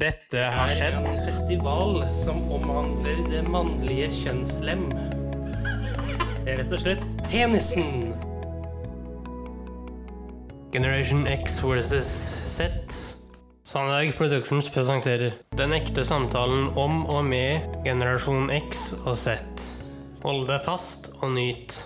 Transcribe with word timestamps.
Dette 0.00 0.40
har 0.40 0.70
er 0.80 0.94
en 0.96 1.08
festival 1.26 1.98
som 2.14 2.38
omhandler 2.54 3.18
det 3.28 3.42
mannlige 3.52 4.06
kjønnslem. 4.16 4.86
Det 4.94 6.54
er 6.54 6.56
rett 6.62 6.72
og 6.72 6.80
slett 6.80 7.02
penisen. 7.26 8.14
Generation 10.72 11.26
X 11.28 11.58
versus 11.60 12.08
Z. 12.48 12.70
Sandberg 13.60 14.16
Productions 14.16 14.70
presenterer 14.72 15.36
Den 15.60 15.76
ekte 15.76 16.06
samtalen 16.06 16.70
om 16.80 17.04
og 17.04 17.20
med 17.28 17.68
generasjon 17.84 18.48
X 18.56 18.94
og 19.04 19.12
Z. 19.20 19.36
Hold 20.24 20.46
deg 20.48 20.64
fast 20.64 21.12
og 21.18 21.34
nyt. 21.36 21.76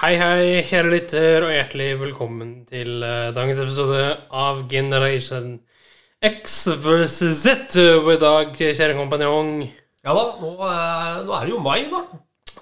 Hei, 0.00 0.16
hei, 0.18 0.66
kjære 0.66 0.90
lytter, 0.90 1.42
og 1.46 1.54
hjertelig 1.54 1.90
velkommen 2.02 2.54
til 2.66 2.98
eh, 3.04 3.30
dagens 3.36 3.62
episode 3.62 4.06
av 4.34 4.64
Generation 4.72 5.60
X 6.22 6.66
versus 6.84 7.42
Z. 7.44 7.76
Og 8.00 8.12
i 8.14 8.18
dag, 8.20 8.52
kjære 8.56 8.96
kompanjong, 8.98 9.68
Ja 10.04 10.14
da, 10.16 10.22
nå, 10.40 10.50
eh, 10.64 11.16
nå 11.26 11.32
er 11.36 11.44
det 11.44 11.50
jo 11.52 11.58
mai, 11.60 11.82
da. 11.92 11.98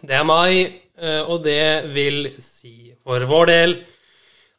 det 0.02 0.14
er 0.18 0.24
mai, 0.26 0.80
eh, 0.98 1.22
og 1.30 1.44
det 1.44 1.86
vil 1.94 2.32
si 2.42 2.90
for 3.06 3.22
vår 3.30 3.46
del 3.46 3.76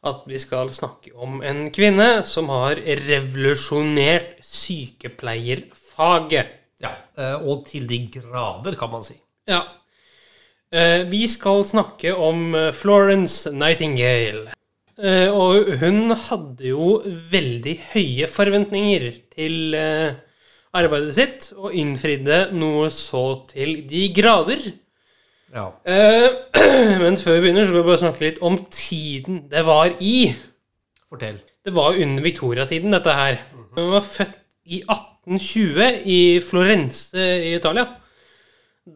at 0.08 0.22
vi 0.24 0.38
skal 0.40 0.70
snakke 0.72 1.12
om 1.12 1.42
en 1.44 1.66
kvinne 1.76 2.22
som 2.24 2.48
har 2.48 2.80
revolusjonert 2.80 4.38
sykepleierfaget. 4.40 6.46
Ja, 6.80 6.94
eh, 7.20 7.36
Og 7.44 7.66
til 7.68 7.84
de 7.86 7.98
grader, 8.14 8.72
kan 8.80 8.90
man 8.90 9.04
si. 9.04 9.14
Ja. 9.46 9.60
Eh, 10.72 11.04
Vi 11.10 11.26
skal 11.28 11.64
snakke 11.64 12.16
om 12.16 12.54
eh, 12.54 12.72
Florence 12.72 13.50
Nightingale. 13.52 14.52
Eh, 15.00 15.30
Og 15.32 15.78
hun 15.80 16.12
hadde 16.12 16.68
jo 16.68 17.00
veldig 17.32 17.76
høye 17.94 18.26
forventninger 18.28 19.06
til 19.32 19.74
eh, 19.74 20.18
arbeidet 20.76 21.14
sitt, 21.16 21.46
og 21.56 21.74
innfridde 21.74 22.50
noe 22.52 22.90
så 22.92 23.24
til 23.50 23.80
de 23.88 24.02
grader. 24.14 24.66
Ja. 25.54 25.70
Eh, 25.88 26.28
Men 27.02 27.16
før 27.16 27.38
vi 27.38 27.46
begynner, 27.46 27.64
så 27.64 27.72
vil 27.74 27.82
vi 27.82 27.88
bare 27.88 28.02
snakke 28.04 28.26
litt 28.26 28.42
om 28.44 28.58
tiden 28.70 29.46
det 29.50 29.64
var 29.66 29.94
i. 30.04 30.34
Fortell. 31.08 31.40
Det 31.64 31.72
var 31.74 31.96
under 31.96 32.22
Victoria-tiden, 32.24 32.92
dette 32.94 33.14
her. 33.16 33.40
Hun 33.76 33.90
var 33.96 34.04
født 34.04 34.36
i 34.70 34.82
1820 34.84 36.04
i 36.06 36.20
Florence 36.44 37.16
i 37.18 37.54
Italia. 37.56 37.86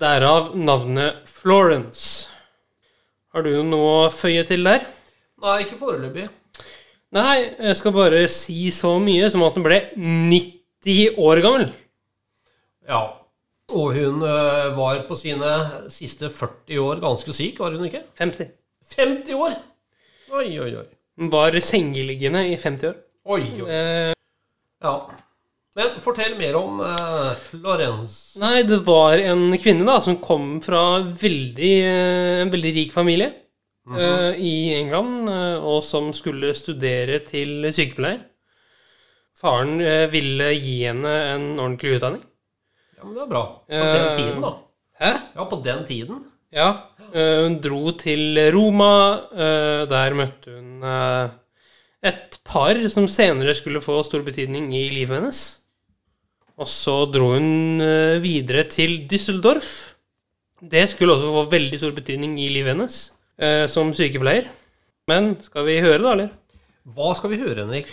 Derav 0.00 0.52
navnet 0.56 1.24
Florence. 1.28 2.28
Har 3.34 3.42
du 3.44 3.56
noe 3.66 4.04
å 4.04 4.12
føye 4.14 4.44
til 4.46 4.64
der? 4.68 4.84
Nei, 5.44 5.58
ikke 5.66 5.76
foreløpig. 5.76 6.28
Nei, 7.14 7.34
jeg 7.60 7.76
skal 7.78 7.92
bare 7.94 8.22
si 8.32 8.70
så 8.74 8.94
mye 9.02 9.28
som 9.30 9.44
at 9.46 9.54
hun 9.58 9.66
ble 9.66 9.76
90 9.94 11.18
år 11.20 11.42
gammel. 11.44 11.66
Ja. 12.88 13.02
Og 13.74 13.94
hun 13.96 14.24
eh, 14.28 14.70
var 14.76 15.02
på 15.08 15.16
sine 15.16 15.52
siste 15.92 16.28
40 16.32 16.80
år 16.82 16.98
ganske 17.04 17.32
syk, 17.36 17.60
var 17.62 17.76
hun 17.76 17.86
ikke? 17.88 18.02
50. 18.20 18.50
50 18.96 19.38
år! 19.40 19.54
Oi, 20.34 20.48
oi, 20.60 20.70
oi. 20.82 20.86
Hun 21.20 21.30
var 21.32 21.54
sengeliggende 21.64 22.42
i 22.50 22.56
50 22.60 22.90
år. 22.90 22.98
Oi, 23.36 23.44
oi. 23.64 23.68
Eh, 23.68 24.10
Ja. 24.84 24.96
Men 25.74 25.94
fortell 25.98 26.36
mer 26.38 26.54
om 26.58 26.80
eh, 26.84 27.30
Florence. 27.40 28.38
nei, 28.38 28.60
det 28.68 28.82
var 28.86 29.16
en 29.18 29.48
kvinne 29.58 29.86
da, 29.88 29.96
som 30.04 30.20
kom 30.22 30.58
fra 30.62 31.00
veldig, 31.02 31.72
eh, 31.82 32.42
en 32.44 32.52
veldig 32.52 32.74
rik 32.76 32.92
familie 32.94 33.30
eh, 33.92 34.36
i 34.40 34.74
England, 34.78 35.28
eh, 35.28 35.56
og 35.60 35.82
som 35.84 36.12
skulle 36.16 36.54
studere 36.56 37.20
til 37.26 37.68
sykepleier. 37.68 38.22
Faren 39.36 39.80
eh, 39.84 40.06
ville 40.12 40.52
gi 40.56 40.78
henne 40.86 41.14
en 41.34 41.48
ordentlig 41.58 41.98
utdanning. 41.98 42.22
Ja, 42.96 43.04
men 43.04 43.16
det 43.16 43.24
er 43.24 43.32
bra. 43.32 43.44
På 43.68 43.88
den 43.90 44.06
tiden, 44.16 44.38
da. 44.44 44.52
Hæ? 45.02 45.10
Ja, 45.34 45.48
på 45.50 45.60
den 45.64 45.84
tiden. 45.88 46.22
Ja. 46.54 46.68
hun 47.12 47.56
dro 47.58 47.90
til 47.98 48.38
Roma. 48.54 49.20
der 49.90 50.14
møtte 50.14 50.52
hun 50.54 50.84
et 52.04 52.38
par 52.46 52.78
som 52.88 53.08
senere 53.10 53.54
skulle 53.54 53.82
få 53.82 53.98
stor 54.06 54.22
betydning 54.22 54.70
i 54.72 54.86
livet 54.92 55.18
hennes. 55.18 55.40
Og 56.56 56.70
så 56.70 56.94
dro 57.10 57.32
hun 57.34 57.82
videre 58.22 58.68
til 58.70 59.08
Düsseldorf. 59.10 59.96
Det 60.62 60.86
skulle 60.90 61.18
også 61.18 61.34
få 61.34 61.50
veldig 61.50 61.78
stor 61.82 61.90
betydning 61.98 62.38
i 62.38 62.48
livet 62.54 62.76
hennes 62.76 63.02
eh, 63.38 63.66
som 63.70 63.92
sykepleier. 63.94 64.50
Men 65.10 65.34
skal 65.42 65.66
vi 65.68 65.78
høre, 65.84 66.00
da, 66.02 66.12
eller? 66.12 66.34
Hva 66.94 67.14
skal 67.16 67.32
vi 67.32 67.40
høre, 67.40 67.64
Henrik? 67.64 67.88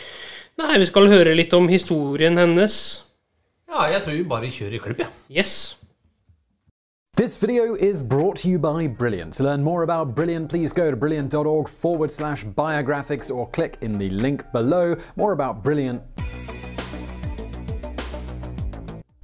Nei, 0.60 0.74
vi 0.80 0.88
skal 0.88 1.08
høre 1.12 1.36
litt 1.36 1.54
om 1.56 1.70
historien 1.72 2.38
hennes. 2.40 2.76
Ja, 3.72 3.88
jeg 3.88 4.04
tror 4.04 4.18
vi 4.18 4.26
bare 4.28 4.52
kjører 4.52 4.76
i 4.76 4.82
klipp, 4.84 5.06
jeg. 5.06 5.16
Ja. 5.30 5.42
Yes. 5.42 5.78
This 7.18 7.38
video 7.38 7.76
is 7.76 8.02
brought 8.02 8.38
to 8.38 8.50
you 8.50 8.58
by 8.58 8.88
Brilliant. 8.88 9.34
To 9.36 9.44
learn 9.44 9.64
more 9.64 9.84
about 9.84 10.16
Brilliant, 10.16 10.50
please 10.50 10.74
go 10.74 10.90
to 10.90 10.98
brilliant.org 10.98 11.68
forward 11.68 12.12
slash 12.12 12.46
biographics 12.46 13.30
or 13.30 13.50
click 13.50 13.78
in 13.82 13.98
the 13.98 14.10
link 14.10 14.44
below. 14.52 14.96
More 15.16 15.34
about 15.34 15.64
Brilliant. 15.64 16.02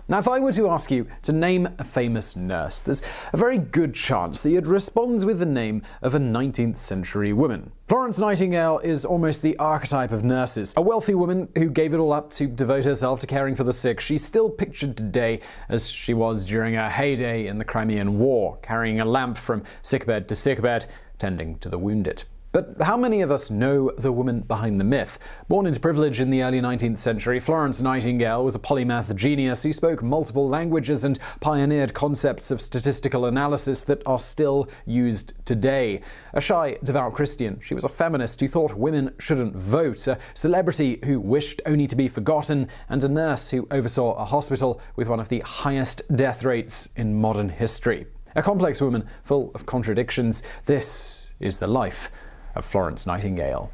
Now, 0.09 0.19
if 0.19 0.29
I 0.29 0.39
were 0.39 0.53
to 0.53 0.69
ask 0.69 0.89
you 0.89 1.05
to 1.23 1.33
name 1.33 1.67
a 1.79 1.83
famous 1.83 2.37
nurse, 2.37 2.79
there's 2.79 3.01
a 3.33 3.37
very 3.37 3.57
good 3.57 3.93
chance 3.93 4.39
that 4.39 4.51
you'd 4.51 4.65
respond 4.65 5.25
with 5.25 5.39
the 5.39 5.45
name 5.45 5.81
of 6.01 6.15
a 6.15 6.19
19th 6.19 6.77
century 6.77 7.33
woman. 7.33 7.73
Florence 7.89 8.17
Nightingale 8.17 8.79
is 8.79 9.03
almost 9.03 9.41
the 9.41 9.57
archetype 9.57 10.11
of 10.11 10.23
nurses. 10.23 10.73
A 10.77 10.81
wealthy 10.81 11.13
woman 11.13 11.49
who 11.57 11.69
gave 11.69 11.93
it 11.93 11.97
all 11.97 12.13
up 12.13 12.31
to 12.31 12.47
devote 12.47 12.85
herself 12.85 13.19
to 13.19 13.27
caring 13.27 13.53
for 13.53 13.65
the 13.65 13.73
sick. 13.73 13.99
She's 13.99 14.23
still 14.23 14.49
pictured 14.49 14.95
today 14.95 15.41
as 15.67 15.89
she 15.89 16.13
was 16.13 16.45
during 16.45 16.75
her 16.75 16.89
heyday 16.89 17.47
in 17.47 17.57
the 17.57 17.65
Crimean 17.65 18.17
War, 18.17 18.57
carrying 18.61 19.01
a 19.01 19.05
lamp 19.05 19.37
from 19.37 19.63
sickbed 19.81 20.29
to 20.29 20.35
sickbed, 20.35 20.85
tending 21.19 21.57
to 21.59 21.67
the 21.67 21.77
wounded. 21.77 22.23
But 22.57 22.81
how 22.81 22.97
many 22.97 23.21
of 23.21 23.29
us 23.29 23.51
know 23.51 23.91
the 23.99 24.11
woman 24.11 24.39
behind 24.39 24.79
the 24.79 24.83
myth? 24.83 25.19
Born 25.47 25.67
into 25.67 25.79
privilege 25.79 26.19
in 26.19 26.31
the 26.31 26.41
early 26.41 26.59
19th 26.59 26.97
century, 26.97 27.39
Florence 27.39 27.83
Nightingale 27.83 28.43
was 28.43 28.55
a 28.55 28.59
polymath 28.59 29.15
genius 29.15 29.61
who 29.61 29.71
spoke 29.71 30.01
multiple 30.01 30.49
languages 30.49 31.03
and 31.03 31.19
pioneered 31.39 31.93
concepts 31.93 32.49
of 32.49 32.59
statistical 32.59 33.27
analysis 33.27 33.83
that 33.83 34.01
are 34.07 34.19
still 34.19 34.67
used 34.87 35.33
today. 35.45 36.01
A 36.33 36.41
shy, 36.41 36.79
devout 36.83 37.13
Christian, 37.13 37.59
she 37.61 37.75
was 37.75 37.85
a 37.85 37.89
feminist 37.89 38.39
who 38.39 38.47
thought 38.47 38.73
women 38.73 39.13
shouldn't 39.19 39.55
vote, 39.55 40.07
a 40.07 40.17
celebrity 40.33 40.99
who 41.05 41.19
wished 41.19 41.61
only 41.67 41.85
to 41.85 41.95
be 41.95 42.07
forgotten, 42.07 42.69
and 42.89 43.03
a 43.03 43.07
nurse 43.07 43.51
who 43.51 43.67
oversaw 43.69 44.15
a 44.15 44.25
hospital 44.25 44.81
with 44.95 45.09
one 45.09 45.19
of 45.19 45.29
the 45.29 45.41
highest 45.41 46.01
death 46.15 46.43
rates 46.43 46.89
in 46.95 47.13
modern 47.13 47.49
history. 47.49 48.07
A 48.35 48.41
complex 48.41 48.81
woman 48.81 49.07
full 49.25 49.51
of 49.53 49.67
contradictions. 49.67 50.41
This 50.65 51.35
is 51.39 51.57
the 51.57 51.67
life 51.67 52.09
of 52.57 52.65
Florence 52.65 53.05
Nightingale. 53.05 53.71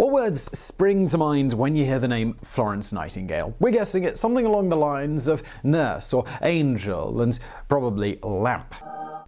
What 0.00 0.12
words 0.12 0.58
spring 0.58 1.06
to 1.08 1.18
mind 1.18 1.52
when 1.52 1.76
you 1.76 1.84
hear 1.84 1.98
the 1.98 2.08
name 2.08 2.38
Florence 2.42 2.90
Nightingale? 2.90 3.54
We're 3.60 3.70
guessing 3.70 4.04
it's 4.04 4.18
something 4.18 4.46
along 4.46 4.70
the 4.70 4.76
lines 4.76 5.28
of 5.28 5.42
nurse 5.62 6.14
or 6.14 6.24
angel 6.40 7.20
and 7.20 7.38
probably 7.68 8.18
lamp. 8.22 8.74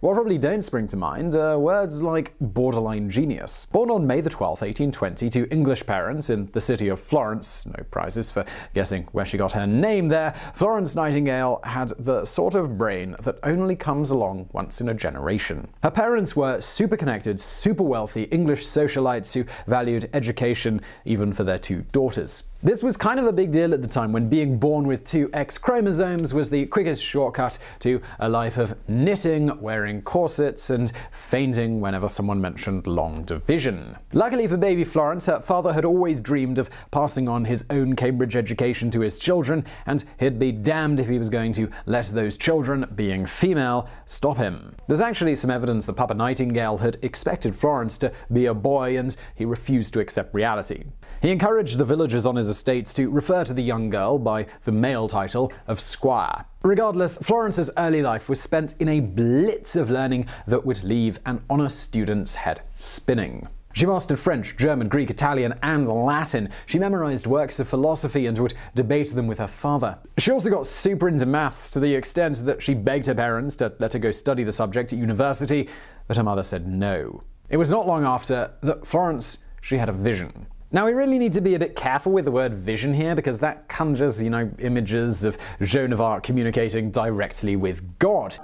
What 0.03 0.15
probably 0.15 0.37
don't 0.37 0.63
spring 0.63 0.85
to 0.89 0.97
mind 0.97 1.33
are 1.35 1.57
words 1.57 2.03
like 2.03 2.33
borderline 2.41 3.09
genius. 3.09 3.67
Born 3.67 3.89
on 3.89 4.05
May 4.05 4.19
the 4.19 4.29
12th, 4.29 4.59
1820, 4.59 5.29
to 5.29 5.49
English 5.49 5.85
parents 5.85 6.29
in 6.29 6.49
the 6.51 6.59
city 6.59 6.89
of 6.89 6.99
Florence, 6.99 7.65
no 7.65 7.81
prizes 7.89 8.29
for 8.29 8.43
guessing 8.73 9.07
where 9.13 9.23
she 9.23 9.37
got 9.37 9.53
her 9.53 9.65
name 9.65 10.09
there, 10.09 10.33
Florence 10.55 10.93
Nightingale 10.93 11.61
had 11.63 11.93
the 11.99 12.25
sort 12.25 12.53
of 12.53 12.77
brain 12.77 13.15
that 13.21 13.39
only 13.43 13.77
comes 13.77 14.09
along 14.09 14.49
once 14.51 14.81
in 14.81 14.89
a 14.89 14.93
generation. 14.93 15.69
Her 15.83 15.91
parents 15.91 16.35
were 16.35 16.59
super 16.59 16.97
connected, 16.97 17.39
super 17.39 17.83
wealthy 17.83 18.23
English 18.23 18.65
socialites 18.65 19.33
who 19.33 19.45
valued 19.67 20.09
education 20.13 20.62
even 21.05 21.33
for 21.33 21.43
their 21.43 21.59
two 21.59 21.83
daughters. 21.91 22.43
This 22.65 22.81
was 22.81 22.95
kind 22.95 23.19
of 23.19 23.25
a 23.25 23.33
big 23.33 23.51
deal 23.51 23.73
at 23.73 23.81
the 23.81 23.89
time 23.89 24.13
when 24.13 24.29
being 24.29 24.57
born 24.57 24.87
with 24.87 25.03
two 25.03 25.29
X 25.33 25.57
chromosomes 25.57 26.33
was 26.33 26.49
the 26.49 26.65
quickest 26.67 27.03
shortcut 27.03 27.59
to 27.79 28.01
a 28.19 28.29
life 28.29 28.55
of 28.55 28.73
knitting, 28.87 29.59
wearing 29.59 30.01
corsets, 30.01 30.69
and 30.69 30.93
fainting 31.11 31.81
whenever 31.81 32.07
someone 32.07 32.39
mentioned 32.39 32.87
long 32.87 33.25
division. 33.25 33.97
Luckily 34.13 34.47
for 34.47 34.55
baby 34.55 34.85
Florence, 34.85 35.25
her 35.25 35.41
father 35.41 35.73
had 35.73 35.83
always 35.83 36.21
dreamed 36.21 36.57
of 36.57 36.69
passing 36.89 37.27
on 37.27 37.43
his 37.43 37.65
own 37.69 37.97
Cambridge 37.97 38.37
education 38.37 38.89
to 38.91 39.01
his 39.01 39.17
children, 39.17 39.65
and 39.85 40.05
he'd 40.17 40.39
be 40.39 40.53
damned 40.53 41.01
if 41.01 41.09
he 41.09 41.17
was 41.17 41.29
going 41.29 41.51
to 41.51 41.69
let 41.85 42.05
those 42.05 42.37
children, 42.37 42.89
being 42.95 43.25
female, 43.25 43.89
stop 44.05 44.37
him. 44.37 44.73
There's 44.87 45.01
actually 45.01 45.35
some 45.35 45.51
evidence 45.51 45.85
that 45.85 45.97
Papa 45.97 46.13
Nightingale 46.13 46.77
had 46.77 46.97
expected 47.01 47.53
Florence 47.53 47.97
to 47.97 48.13
be 48.31 48.45
a 48.45 48.53
boy, 48.53 48.97
and 48.97 49.13
he 49.35 49.43
refused 49.43 49.91
to 49.95 49.99
accept 49.99 50.33
reality. 50.33 50.85
He 51.21 51.29
encouraged 51.29 51.77
the 51.77 51.83
villagers 51.83 52.25
on 52.25 52.37
his 52.37 52.52
estates 52.53 52.93
to 52.93 53.09
refer 53.09 53.43
to 53.43 53.53
the 53.53 53.63
young 53.63 53.89
girl 53.89 54.19
by 54.19 54.45
the 54.63 54.71
male 54.71 55.07
title 55.07 55.51
of 55.67 55.79
Squire. 55.79 56.45
Regardless, 56.61 57.17
Florence's 57.17 57.71
early 57.77 58.01
life 58.01 58.29
was 58.29 58.39
spent 58.39 58.75
in 58.79 58.87
a 58.87 58.99
blitz 58.99 59.75
of 59.75 59.89
learning 59.89 60.27
that 60.47 60.65
would 60.65 60.83
leave 60.83 61.19
an 61.25 61.43
honest 61.49 61.79
student's 61.79 62.35
head 62.35 62.61
spinning. 62.75 63.47
She 63.73 63.87
mastered 63.87 64.19
French, 64.19 64.55
German, 64.55 64.87
Greek, 64.87 65.09
Italian, 65.09 65.55
and 65.63 65.87
Latin. 65.87 66.49
She 66.67 66.77
memorized 66.77 67.25
works 67.25 67.59
of 67.59 67.67
philosophy 67.67 68.27
and 68.27 68.37
would 68.37 68.53
debate 68.75 69.09
them 69.09 69.25
with 69.25 69.39
her 69.39 69.47
father. 69.47 69.97
She 70.19 70.31
also 70.31 70.51
got 70.51 70.67
super 70.67 71.07
into 71.07 71.25
maths 71.25 71.71
to 71.71 71.79
the 71.79 71.95
extent 71.95 72.45
that 72.45 72.61
she 72.61 72.75
begged 72.75 73.07
her 73.07 73.15
parents 73.15 73.55
to 73.57 73.73
let 73.79 73.93
her 73.93 73.99
go 73.99 74.11
study 74.11 74.43
the 74.43 74.51
subject 74.51 74.93
at 74.93 74.99
university, 74.99 75.67
but 76.07 76.17
her 76.17 76.23
mother 76.23 76.43
said 76.43 76.67
no. 76.67 77.23
It 77.49 77.57
was 77.57 77.71
not 77.71 77.87
long 77.87 78.05
after 78.05 78.51
that 78.61 78.85
Florence 78.85 79.39
she 79.61 79.77
had 79.77 79.89
a 79.89 79.93
vision. 79.93 80.45
Now, 80.73 80.87
we 80.87 80.93
really 80.93 81.19
need 81.19 81.33
to 81.33 81.41
be 81.41 81.53
a 81.53 81.59
bit 81.59 81.75
careful 81.75 82.11
with 82.11 82.25
the 82.25 82.31
word 82.31 82.55
vision 82.55 82.95
here 82.95 83.13
because 83.13 83.37
that 83.41 83.67
conjures, 83.67 84.19
you 84.19 84.31
know, 84.31 84.49
images 84.57 85.23
of 85.23 85.37
Joan 85.61 85.93
of 85.93 86.01
Arc 86.01 86.23
communicating 86.23 86.89
directly 86.89 87.55
with 87.55 87.99
God. 87.99 88.35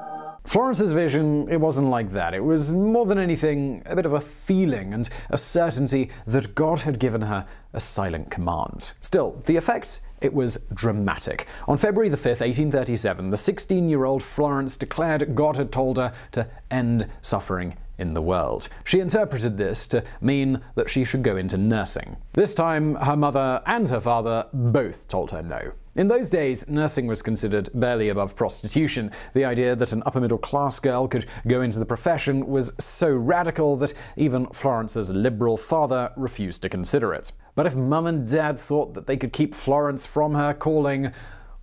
Florence's 0.44 0.92
vision, 0.92 1.50
it 1.50 1.60
wasn't 1.60 1.88
like 1.88 2.12
that. 2.12 2.36
It 2.36 2.44
was 2.44 2.72
more 2.72 3.08
than 3.08 3.18
anything 3.18 3.82
a 3.88 3.96
bit 3.96 4.06
of 4.06 4.14
a 4.14 4.22
feeling 4.22 4.94
and 4.94 5.10
a 5.32 5.40
certainty 5.40 6.12
that 6.28 6.54
God 6.54 6.82
had 6.82 7.00
given 7.00 7.22
her 7.22 7.48
a 7.74 7.80
silent 7.80 8.30
command. 8.30 8.92
Still, 9.02 9.42
the 9.48 9.58
effect 9.58 10.02
it 10.22 10.32
was 10.32 10.68
dramatic. 10.76 11.48
On 11.68 11.78
February 11.78 12.10
the 12.10 12.18
5th, 12.18 12.42
1837, 12.42 13.32
the 13.32 13.38
16 13.38 13.90
year 13.90 14.06
old 14.06 14.22
Florence 14.22 14.78
declared 14.78 15.34
God 15.34 15.56
had 15.56 15.72
told 15.72 15.98
her 15.98 16.14
to 16.34 16.46
end 16.70 17.10
suffering 17.24 17.76
in 18.00 18.14
the 18.14 18.22
world. 18.22 18.70
She 18.84 19.00
interpreted 19.00 19.58
this 19.58 19.88
to 19.90 20.04
mean 20.22 20.62
that 20.76 20.90
she 20.90 21.04
should 21.06 21.24
go 21.24 21.38
into 21.38 21.58
nursing. 21.58 22.18
This 22.34 22.54
time, 22.54 22.96
her 22.96 23.16
mother 23.16 23.62
and 23.66 23.88
her 23.90 24.02
father 24.02 24.48
both 24.54 25.08
told 25.08 25.32
her 25.32 25.42
no. 25.42 25.74
In 25.96 26.08
those 26.08 26.30
days, 26.30 26.66
nursing 26.70 27.08
was 27.08 27.22
considered 27.22 27.70
barely 27.74 28.08
above 28.08 28.36
prostitution. 28.36 29.12
The 29.34 29.44
idea 29.44 29.76
that 29.76 29.92
an 29.92 30.04
upper 30.06 30.22
middle 30.22 30.38
class 30.38 30.80
girl 30.80 31.08
could 31.08 31.26
go 31.48 31.62
into 31.62 31.80
the 31.80 31.86
profession 31.86 32.48
was 32.48 32.74
so 32.80 33.10
radical 33.10 33.76
that 33.78 33.94
even 34.16 34.46
Florence's 34.48 35.10
liberal 35.10 35.58
father 35.58 36.12
refused 36.16 36.62
to 36.62 36.70
consider 36.70 37.14
it. 37.14 37.34
But 37.56 37.66
if 37.66 37.76
mum 37.76 38.08
and 38.08 38.26
dad 38.26 38.58
thought 38.58 38.94
that 38.94 39.08
they 39.08 39.18
could 39.18 39.34
keep 39.34 39.54
Florence 39.54 40.06
from 40.06 40.34
her 40.36 40.54
calling, 40.54 41.12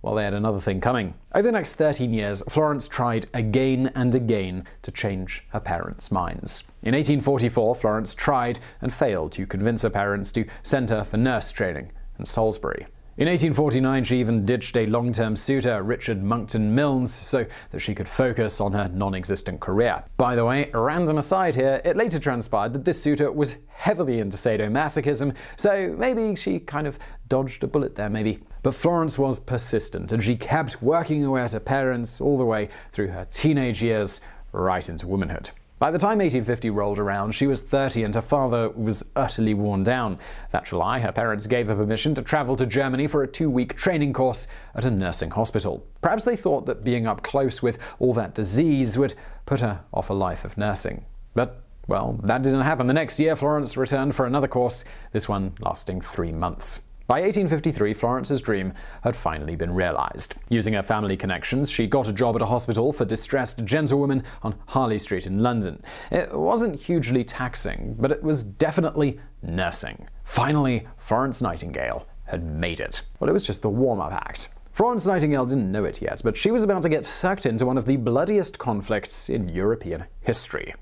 well, 0.07 0.15
they 0.15 0.23
had 0.23 0.33
another 0.33 0.61
thing 0.61 0.79
coming. 0.79 1.13
Over 1.35 1.43
the 1.43 1.51
next 1.51 1.73
13 1.73 2.13
years, 2.13 2.41
Florence 2.47 2.87
tried 2.87 3.25
again 3.33 3.91
and 3.93 4.15
again 4.15 4.63
to 4.83 4.91
change 4.91 5.43
her 5.49 5.59
parents' 5.59 6.13
minds. 6.13 6.63
In 6.83 6.93
1844, 6.93 7.75
Florence 7.75 8.15
tried 8.15 8.57
and 8.79 8.93
failed 8.93 9.33
to 9.33 9.45
convince 9.45 9.81
her 9.81 9.89
parents 9.89 10.31
to 10.31 10.45
send 10.63 10.91
her 10.91 11.03
for 11.03 11.17
nurse 11.17 11.51
training 11.51 11.91
in 12.17 12.23
Salisbury. 12.23 12.87
In 13.17 13.25
1849, 13.27 14.03
she 14.03 14.19
even 14.19 14.45
ditched 14.45 14.77
a 14.77 14.85
long 14.85 15.11
term 15.11 15.35
suitor, 15.35 15.81
Richard 15.81 16.23
Monckton 16.23 16.73
Milnes, 16.73 17.11
so 17.11 17.45
that 17.71 17.79
she 17.79 17.95
could 17.95 18.07
focus 18.07 18.61
on 18.61 18.71
her 18.73 18.87
non 18.93 19.13
existent 19.13 19.59
career. 19.59 20.03
By 20.17 20.35
the 20.35 20.45
way, 20.45 20.69
a 20.73 20.79
random 20.79 21.17
aside 21.17 21.55
here, 21.55 21.81
it 21.83 21.97
later 21.97 22.19
transpired 22.19 22.73
that 22.73 22.85
this 22.85 23.01
suitor 23.01 23.31
was 23.31 23.57
heavily 23.69 24.19
into 24.19 24.37
sadomasochism, 24.37 25.35
so 25.57 25.95
maybe 25.97 26.35
she 26.35 26.59
kind 26.59 26.85
of 26.85 26.99
dodged 27.27 27.63
a 27.63 27.67
bullet 27.67 27.95
there, 27.95 28.09
maybe. 28.09 28.39
But 28.67 28.75
Florence 28.75 29.17
was 29.17 29.39
persistent, 29.39 30.11
and 30.11 30.21
she 30.21 30.35
kept 30.35 30.81
working 30.81 31.23
away 31.23 31.39
at 31.41 31.53
her 31.53 31.59
parents 31.61 32.19
all 32.19 32.37
the 32.37 32.43
way 32.43 32.67
through 32.91 33.07
her 33.07 33.25
teenage 33.31 33.81
years, 33.81 34.19
right 34.51 34.89
into 34.89 35.07
womanhood. 35.07 35.51
By 35.79 35.89
the 35.89 35.97
time 35.97 36.17
1850 36.17 36.71
rolled 36.71 36.99
around, 36.99 37.31
she 37.31 37.47
was 37.47 37.61
30 37.61 38.03
and 38.03 38.13
her 38.13 38.21
father 38.21 38.67
was 38.71 39.05
utterly 39.15 39.53
worn 39.53 39.85
down. 39.85 40.19
That 40.51 40.65
July, 40.65 40.99
her 40.99 41.13
parents 41.13 41.47
gave 41.47 41.67
her 41.67 41.77
permission 41.77 42.13
to 42.15 42.21
travel 42.21 42.57
to 42.57 42.65
Germany 42.65 43.07
for 43.07 43.23
a 43.23 43.27
two 43.29 43.49
week 43.49 43.77
training 43.77 44.11
course 44.11 44.49
at 44.75 44.83
a 44.83 44.91
nursing 44.91 45.31
hospital. 45.31 45.87
Perhaps 46.01 46.25
they 46.25 46.35
thought 46.35 46.65
that 46.65 46.83
being 46.83 47.07
up 47.07 47.23
close 47.23 47.63
with 47.63 47.79
all 47.99 48.13
that 48.15 48.35
disease 48.35 48.97
would 48.97 49.13
put 49.45 49.61
her 49.61 49.79
off 49.93 50.09
a 50.09 50.13
life 50.13 50.43
of 50.43 50.57
nursing. 50.57 51.05
But, 51.33 51.61
well, 51.87 52.19
that 52.23 52.41
didn't 52.41 52.59
happen. 52.63 52.87
The 52.87 52.93
next 52.93 53.17
year, 53.17 53.37
Florence 53.37 53.77
returned 53.77 54.13
for 54.13 54.25
another 54.25 54.49
course, 54.49 54.83
this 55.13 55.29
one 55.29 55.53
lasting 55.61 56.01
three 56.01 56.33
months. 56.33 56.81
By 57.07 57.21
1853, 57.21 57.93
Florence's 57.93 58.41
dream 58.41 58.73
had 59.01 59.15
finally 59.15 59.55
been 59.55 59.73
realized. 59.73 60.35
Using 60.49 60.73
her 60.73 60.83
family 60.83 61.15
connections, 61.15 61.71
she 61.71 61.87
got 61.87 62.09
a 62.09 62.13
job 62.13 62.35
at 62.35 62.41
a 62.41 62.45
hospital 62.45 62.91
for 62.91 63.05
distressed 63.05 63.63
gentlewomen 63.63 64.25
on 64.43 64.55
Harley 64.65 64.99
Street 64.99 65.25
in 65.25 65.41
London. 65.41 65.81
It 66.11 66.37
wasn't 66.37 66.77
hugely 66.77 67.23
taxing, 67.23 67.95
but 67.97 68.11
it 68.11 68.21
was 68.21 68.43
definitely 68.43 69.21
nursing. 69.41 70.05
Finally, 70.25 70.85
Florence 70.97 71.41
Nightingale 71.41 72.05
had 72.25 72.43
made 72.43 72.81
it. 72.81 73.03
Well, 73.21 73.29
it 73.29 73.33
was 73.33 73.47
just 73.47 73.61
the 73.61 73.69
warm 73.69 74.01
up 74.01 74.11
act. 74.11 74.49
Florence 74.73 75.05
Nightingale 75.05 75.45
didn't 75.45 75.71
know 75.71 75.85
it 75.85 76.01
yet, 76.01 76.21
but 76.25 76.35
she 76.35 76.51
was 76.51 76.65
about 76.65 76.83
to 76.83 76.89
get 76.89 77.05
sucked 77.05 77.45
into 77.45 77.65
one 77.65 77.77
of 77.77 77.85
the 77.85 77.95
bloodiest 77.95 78.59
conflicts 78.59 79.29
in 79.29 79.47
European 79.47 80.03
history. 80.19 80.73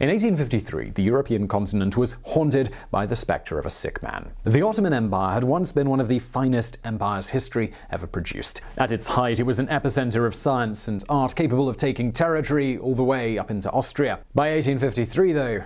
In 0.00 0.10
1853, 0.10 0.90
the 0.90 1.02
European 1.02 1.48
continent 1.48 1.96
was 1.96 2.14
haunted 2.22 2.70
by 2.92 3.04
the 3.04 3.16
spectre 3.16 3.58
of 3.58 3.66
a 3.66 3.70
sick 3.70 4.00
man. 4.00 4.30
The 4.44 4.62
Ottoman 4.62 4.92
Empire 4.92 5.34
had 5.34 5.42
once 5.42 5.72
been 5.72 5.90
one 5.90 5.98
of 5.98 6.06
the 6.06 6.20
finest 6.20 6.78
empires 6.84 7.30
history 7.30 7.72
ever 7.90 8.06
produced. 8.06 8.60
At 8.76 8.92
its 8.92 9.08
height, 9.08 9.40
it 9.40 9.42
was 9.46 9.58
an 9.58 9.66
epicenter 9.66 10.24
of 10.24 10.36
science 10.36 10.86
and 10.86 11.02
art 11.08 11.34
capable 11.34 11.68
of 11.68 11.76
taking 11.76 12.12
territory 12.12 12.78
all 12.78 12.94
the 12.94 13.02
way 13.02 13.38
up 13.38 13.50
into 13.50 13.72
Austria. 13.72 14.20
By 14.36 14.50
1853, 14.50 15.32
though, 15.32 15.64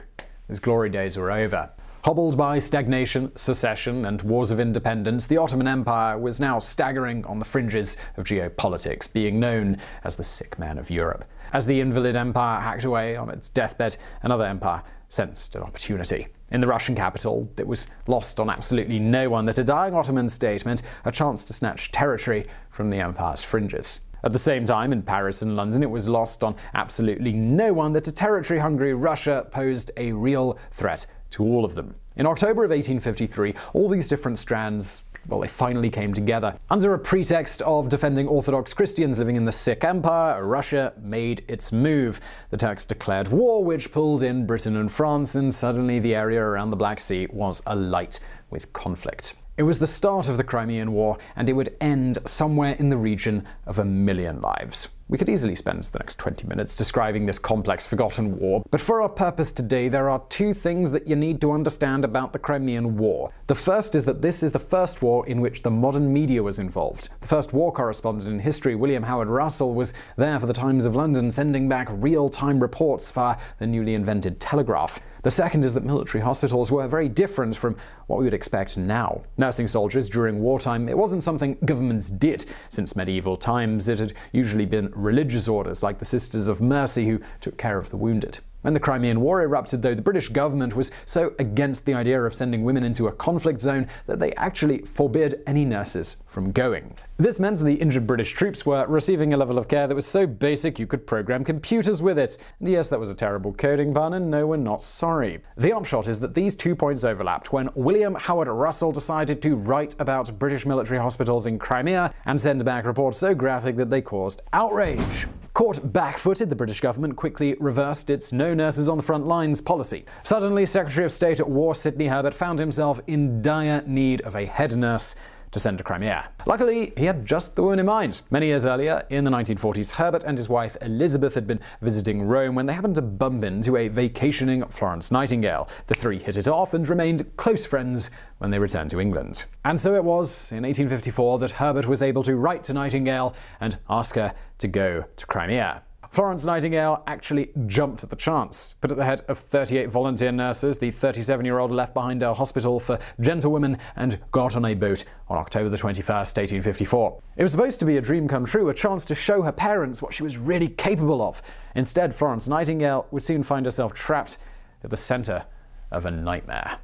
his 0.48 0.60
glory 0.60 0.88
days 0.88 1.18
were 1.18 1.30
over. 1.30 1.68
Hobbled 2.04 2.38
by 2.38 2.58
stagnation, 2.58 3.36
secession, 3.36 4.06
and 4.06 4.22
wars 4.22 4.50
of 4.50 4.58
independence, 4.58 5.26
the 5.26 5.36
Ottoman 5.36 5.68
Empire 5.68 6.18
was 6.18 6.40
now 6.40 6.58
staggering 6.58 7.22
on 7.26 7.38
the 7.38 7.44
fringes 7.44 7.98
of 8.16 8.24
geopolitics, 8.24 9.12
being 9.12 9.38
known 9.38 9.76
as 10.04 10.16
the 10.16 10.24
sick 10.24 10.58
man 10.58 10.78
of 10.78 10.88
Europe. 10.88 11.26
As 11.52 11.66
the 11.66 11.80
invalid 11.80 12.16
empire 12.16 12.60
hacked 12.60 12.84
away 12.84 13.14
on 13.14 13.28
its 13.28 13.50
deathbed, 13.50 13.96
another 14.22 14.46
empire 14.46 14.82
sensed 15.10 15.54
an 15.54 15.62
opportunity. 15.62 16.28
In 16.50 16.62
the 16.62 16.66
Russian 16.66 16.94
capital, 16.94 17.50
it 17.58 17.66
was 17.66 17.88
lost 18.06 18.40
on 18.40 18.48
absolutely 18.48 18.98
no 18.98 19.28
one 19.28 19.44
that 19.44 19.58
a 19.58 19.64
dying 19.64 19.94
Ottoman 19.94 20.30
state 20.30 20.64
meant 20.64 20.82
a 21.04 21.12
chance 21.12 21.44
to 21.44 21.52
snatch 21.52 21.92
territory 21.92 22.46
from 22.70 22.88
the 22.88 22.96
empire's 22.96 23.42
fringes. 23.42 24.00
At 24.24 24.32
the 24.32 24.38
same 24.38 24.64
time, 24.64 24.92
in 24.94 25.02
Paris 25.02 25.42
and 25.42 25.54
London, 25.54 25.82
it 25.82 25.90
was 25.90 26.08
lost 26.08 26.42
on 26.42 26.56
absolutely 26.74 27.32
no 27.32 27.74
one 27.74 27.92
that 27.92 28.06
a 28.06 28.12
territory 28.12 28.58
hungry 28.58 28.94
Russia 28.94 29.46
posed 29.50 29.90
a 29.98 30.12
real 30.12 30.58
threat 30.70 31.06
to 31.30 31.42
all 31.42 31.66
of 31.66 31.74
them. 31.74 31.94
In 32.16 32.26
October 32.26 32.64
of 32.64 32.70
1853, 32.70 33.54
all 33.74 33.88
these 33.88 34.08
different 34.08 34.38
strands 34.38 35.04
well, 35.28 35.40
they 35.40 35.48
finally 35.48 35.90
came 35.90 36.12
together. 36.12 36.54
Under 36.70 36.94
a 36.94 36.98
pretext 36.98 37.62
of 37.62 37.88
defending 37.88 38.26
Orthodox 38.26 38.74
Christians 38.74 39.18
living 39.18 39.36
in 39.36 39.44
the 39.44 39.52
sick 39.52 39.84
Empire, 39.84 40.44
Russia 40.46 40.92
made 41.00 41.44
its 41.48 41.72
move. 41.72 42.20
The 42.50 42.56
Turks 42.56 42.84
declared 42.84 43.28
war, 43.28 43.64
which 43.64 43.92
pulled 43.92 44.22
in 44.22 44.46
Britain 44.46 44.76
and 44.76 44.90
France, 44.90 45.34
and 45.34 45.54
suddenly 45.54 45.98
the 45.98 46.14
area 46.14 46.42
around 46.42 46.70
the 46.70 46.76
Black 46.76 47.00
Sea 47.00 47.28
was 47.30 47.62
alight 47.66 48.20
with 48.50 48.72
conflict. 48.72 49.36
It 49.58 49.64
was 49.64 49.78
the 49.78 49.86
start 49.86 50.30
of 50.30 50.38
the 50.38 50.44
Crimean 50.44 50.92
War, 50.92 51.18
and 51.36 51.46
it 51.46 51.52
would 51.52 51.76
end 51.78 52.18
somewhere 52.24 52.74
in 52.78 52.88
the 52.88 52.96
region 52.96 53.46
of 53.66 53.78
a 53.78 53.84
million 53.84 54.40
lives. 54.40 54.88
We 55.08 55.18
could 55.18 55.28
easily 55.28 55.54
spend 55.54 55.84
the 55.84 55.98
next 55.98 56.18
20 56.18 56.48
minutes 56.48 56.74
describing 56.74 57.26
this 57.26 57.38
complex, 57.38 57.86
forgotten 57.86 58.38
war, 58.38 58.62
but 58.70 58.80
for 58.80 59.02
our 59.02 59.10
purpose 59.10 59.50
today, 59.50 59.88
there 59.88 60.08
are 60.08 60.22
two 60.30 60.54
things 60.54 60.90
that 60.92 61.06
you 61.06 61.16
need 61.16 61.38
to 61.42 61.52
understand 61.52 62.02
about 62.02 62.32
the 62.32 62.38
Crimean 62.38 62.96
War. 62.96 63.30
The 63.46 63.54
first 63.54 63.94
is 63.94 64.06
that 64.06 64.22
this 64.22 64.42
is 64.42 64.52
the 64.52 64.58
first 64.58 65.02
war 65.02 65.26
in 65.26 65.42
which 65.42 65.62
the 65.62 65.70
modern 65.70 66.10
media 66.10 66.42
was 66.42 66.58
involved. 66.58 67.10
The 67.20 67.28
first 67.28 67.52
war 67.52 67.72
correspondent 67.72 68.32
in 68.32 68.40
history, 68.40 68.74
William 68.74 69.02
Howard 69.02 69.28
Russell, 69.28 69.74
was 69.74 69.92
there 70.16 70.40
for 70.40 70.46
the 70.46 70.54
Times 70.54 70.86
of 70.86 70.96
London, 70.96 71.30
sending 71.30 71.68
back 71.68 71.88
real 71.90 72.30
time 72.30 72.58
reports 72.58 73.10
via 73.10 73.36
the 73.58 73.66
newly 73.66 73.92
invented 73.92 74.40
telegraph. 74.40 74.98
The 75.22 75.30
second 75.30 75.64
is 75.64 75.72
that 75.74 75.84
military 75.84 76.22
hospitals 76.22 76.72
were 76.72 76.88
very 76.88 77.08
different 77.08 77.56
from 77.56 77.76
what 78.08 78.18
we 78.18 78.24
would 78.24 78.34
expect 78.34 78.76
now. 78.76 79.22
Nursing 79.38 79.68
soldiers 79.68 80.08
during 80.08 80.40
wartime, 80.40 80.88
it 80.88 80.98
wasn't 80.98 81.22
something 81.22 81.56
governments 81.64 82.10
did. 82.10 82.44
Since 82.70 82.96
medieval 82.96 83.36
times, 83.36 83.88
it 83.88 84.00
had 84.00 84.14
usually 84.32 84.66
been 84.66 84.92
religious 84.96 85.46
orders 85.46 85.80
like 85.80 86.00
the 86.00 86.04
Sisters 86.04 86.48
of 86.48 86.60
Mercy 86.60 87.06
who 87.06 87.20
took 87.40 87.56
care 87.56 87.78
of 87.78 87.90
the 87.90 87.96
wounded. 87.96 88.40
When 88.62 88.74
the 88.74 88.80
Crimean 88.80 89.20
War 89.20 89.42
erupted, 89.42 89.82
though, 89.82 89.94
the 89.94 90.02
British 90.02 90.28
government 90.28 90.76
was 90.76 90.92
so 91.04 91.34
against 91.40 91.84
the 91.84 91.94
idea 91.94 92.22
of 92.22 92.34
sending 92.34 92.64
women 92.64 92.84
into 92.84 93.08
a 93.08 93.12
conflict 93.12 93.60
zone 93.60 93.88
that 94.06 94.20
they 94.20 94.32
actually 94.34 94.78
forbid 94.82 95.42
any 95.46 95.64
nurses 95.64 96.18
from 96.26 96.52
going. 96.52 96.96
This 97.18 97.40
meant 97.40 97.58
the 97.58 97.74
injured 97.74 98.06
British 98.06 98.32
troops 98.32 98.64
were 98.64 98.86
receiving 98.86 99.34
a 99.34 99.36
level 99.36 99.58
of 99.58 99.68
care 99.68 99.86
that 99.86 99.94
was 99.94 100.06
so 100.06 100.26
basic 100.26 100.78
you 100.78 100.86
could 100.86 101.06
program 101.06 101.44
computers 101.44 102.02
with 102.02 102.18
it. 102.18 102.38
And 102.60 102.68
yes, 102.68 102.88
that 102.88 103.00
was 103.00 103.10
a 103.10 103.14
terrible 103.14 103.52
coding 103.52 103.92
pun, 103.92 104.14
and 104.14 104.30
no, 104.30 104.46
we're 104.46 104.56
not 104.56 104.82
sorry. 104.82 105.40
The 105.56 105.76
upshot 105.76 106.06
is 106.06 106.20
that 106.20 106.34
these 106.34 106.54
two 106.54 106.76
points 106.76 107.04
overlapped 107.04 107.52
when 107.52 107.68
William 107.74 108.14
Howard 108.14 108.48
Russell 108.48 108.92
decided 108.92 109.42
to 109.42 109.56
write 109.56 109.96
about 109.98 110.38
British 110.38 110.64
military 110.64 111.00
hospitals 111.00 111.46
in 111.46 111.58
Crimea 111.58 112.14
and 112.26 112.40
send 112.40 112.64
back 112.64 112.86
reports 112.86 113.18
so 113.18 113.34
graphic 113.34 113.76
that 113.76 113.90
they 113.90 114.00
caused 114.00 114.42
outrage. 114.52 115.26
Caught 115.54 115.92
back 115.92 116.16
footed, 116.16 116.48
the 116.48 116.56
British 116.56 116.80
government 116.80 117.16
quickly 117.16 117.56
reversed 117.60 118.08
its 118.08 118.32
no 118.32 118.54
nurses 118.54 118.88
on 118.88 118.96
the 118.96 119.02
front 119.02 119.26
lines 119.26 119.60
policy. 119.60 120.06
Suddenly, 120.22 120.64
Secretary 120.64 121.04
of 121.04 121.12
State 121.12 121.40
at 121.40 121.48
War 121.48 121.74
Sidney 121.74 122.06
Herbert 122.06 122.32
found 122.32 122.58
himself 122.58 123.00
in 123.06 123.42
dire 123.42 123.84
need 123.86 124.22
of 124.22 124.34
a 124.34 124.46
head 124.46 124.74
nurse 124.74 125.14
to 125.52 125.60
send 125.60 125.78
to 125.78 125.84
Crimea. 125.84 126.28
Luckily, 126.46 126.92
he 126.96 127.04
had 127.04 127.24
just 127.24 127.54
the 127.54 127.62
woman 127.62 127.78
in 127.78 127.86
mind. 127.86 128.22
Many 128.30 128.46
years 128.46 128.66
earlier, 128.66 129.02
in 129.10 129.24
the 129.24 129.30
1940s, 129.30 129.92
Herbert 129.92 130.24
and 130.24 130.36
his 130.36 130.48
wife 130.48 130.76
Elizabeth 130.82 131.34
had 131.34 131.46
been 131.46 131.60
visiting 131.80 132.22
Rome 132.22 132.54
when 132.54 132.66
they 132.66 132.72
happened 132.72 132.96
to 132.96 133.02
bump 133.02 133.44
into 133.44 133.76
a 133.76 133.88
vacationing 133.88 134.64
Florence 134.64 135.10
Nightingale. 135.10 135.68
The 135.86 135.94
three 135.94 136.18
hit 136.18 136.36
it 136.36 136.48
off 136.48 136.74
and 136.74 136.88
remained 136.88 137.36
close 137.36 137.64
friends 137.64 138.10
when 138.38 138.50
they 138.50 138.58
returned 138.58 138.90
to 138.90 139.00
England. 139.00 139.44
And 139.64 139.78
so 139.78 139.94
it 139.94 140.02
was 140.02 140.50
in 140.52 140.64
1854 140.64 141.38
that 141.38 141.50
Herbert 141.52 141.86
was 141.86 142.02
able 142.02 142.22
to 142.24 142.36
write 142.36 142.64
to 142.64 142.72
Nightingale 142.72 143.34
and 143.60 143.78
ask 143.88 144.16
her 144.16 144.34
to 144.58 144.68
go 144.68 145.04
to 145.16 145.26
Crimea. 145.26 145.82
Florence 146.12 146.44
Nightingale 146.44 147.02
actually 147.06 147.52
jumped 147.66 148.04
at 148.04 148.10
the 148.10 148.16
chance. 148.16 148.74
Put 148.82 148.90
at 148.90 148.98
the 148.98 149.04
head 149.04 149.22
of 149.28 149.38
38 149.38 149.88
volunteer 149.88 150.30
nurses, 150.30 150.76
the 150.76 150.90
37 150.90 151.46
year 151.46 151.58
old 151.58 151.70
left 151.70 151.94
behind 151.94 152.22
a 152.22 152.34
hospital 152.34 152.78
for 152.78 152.98
gentlewomen 153.20 153.78
and 153.96 154.20
got 154.30 154.54
on 154.54 154.66
a 154.66 154.74
boat 154.74 155.06
on 155.28 155.38
October 155.38 155.70
the 155.70 155.78
21st, 155.78 156.36
1854. 156.36 157.22
It 157.38 157.42
was 157.42 157.50
supposed 157.50 157.80
to 157.80 157.86
be 157.86 157.96
a 157.96 158.02
dream 158.02 158.28
come 158.28 158.44
true, 158.44 158.68
a 158.68 158.74
chance 158.74 159.06
to 159.06 159.14
show 159.14 159.40
her 159.40 159.52
parents 159.52 160.02
what 160.02 160.12
she 160.12 160.22
was 160.22 160.36
really 160.36 160.68
capable 160.68 161.22
of. 161.22 161.40
Instead, 161.76 162.14
Florence 162.14 162.46
Nightingale 162.46 163.06
would 163.10 163.22
soon 163.22 163.42
find 163.42 163.64
herself 163.64 163.94
trapped 163.94 164.36
at 164.84 164.90
the 164.90 164.98
center 164.98 165.46
of 165.90 166.04
a 166.04 166.10
nightmare. 166.10 166.78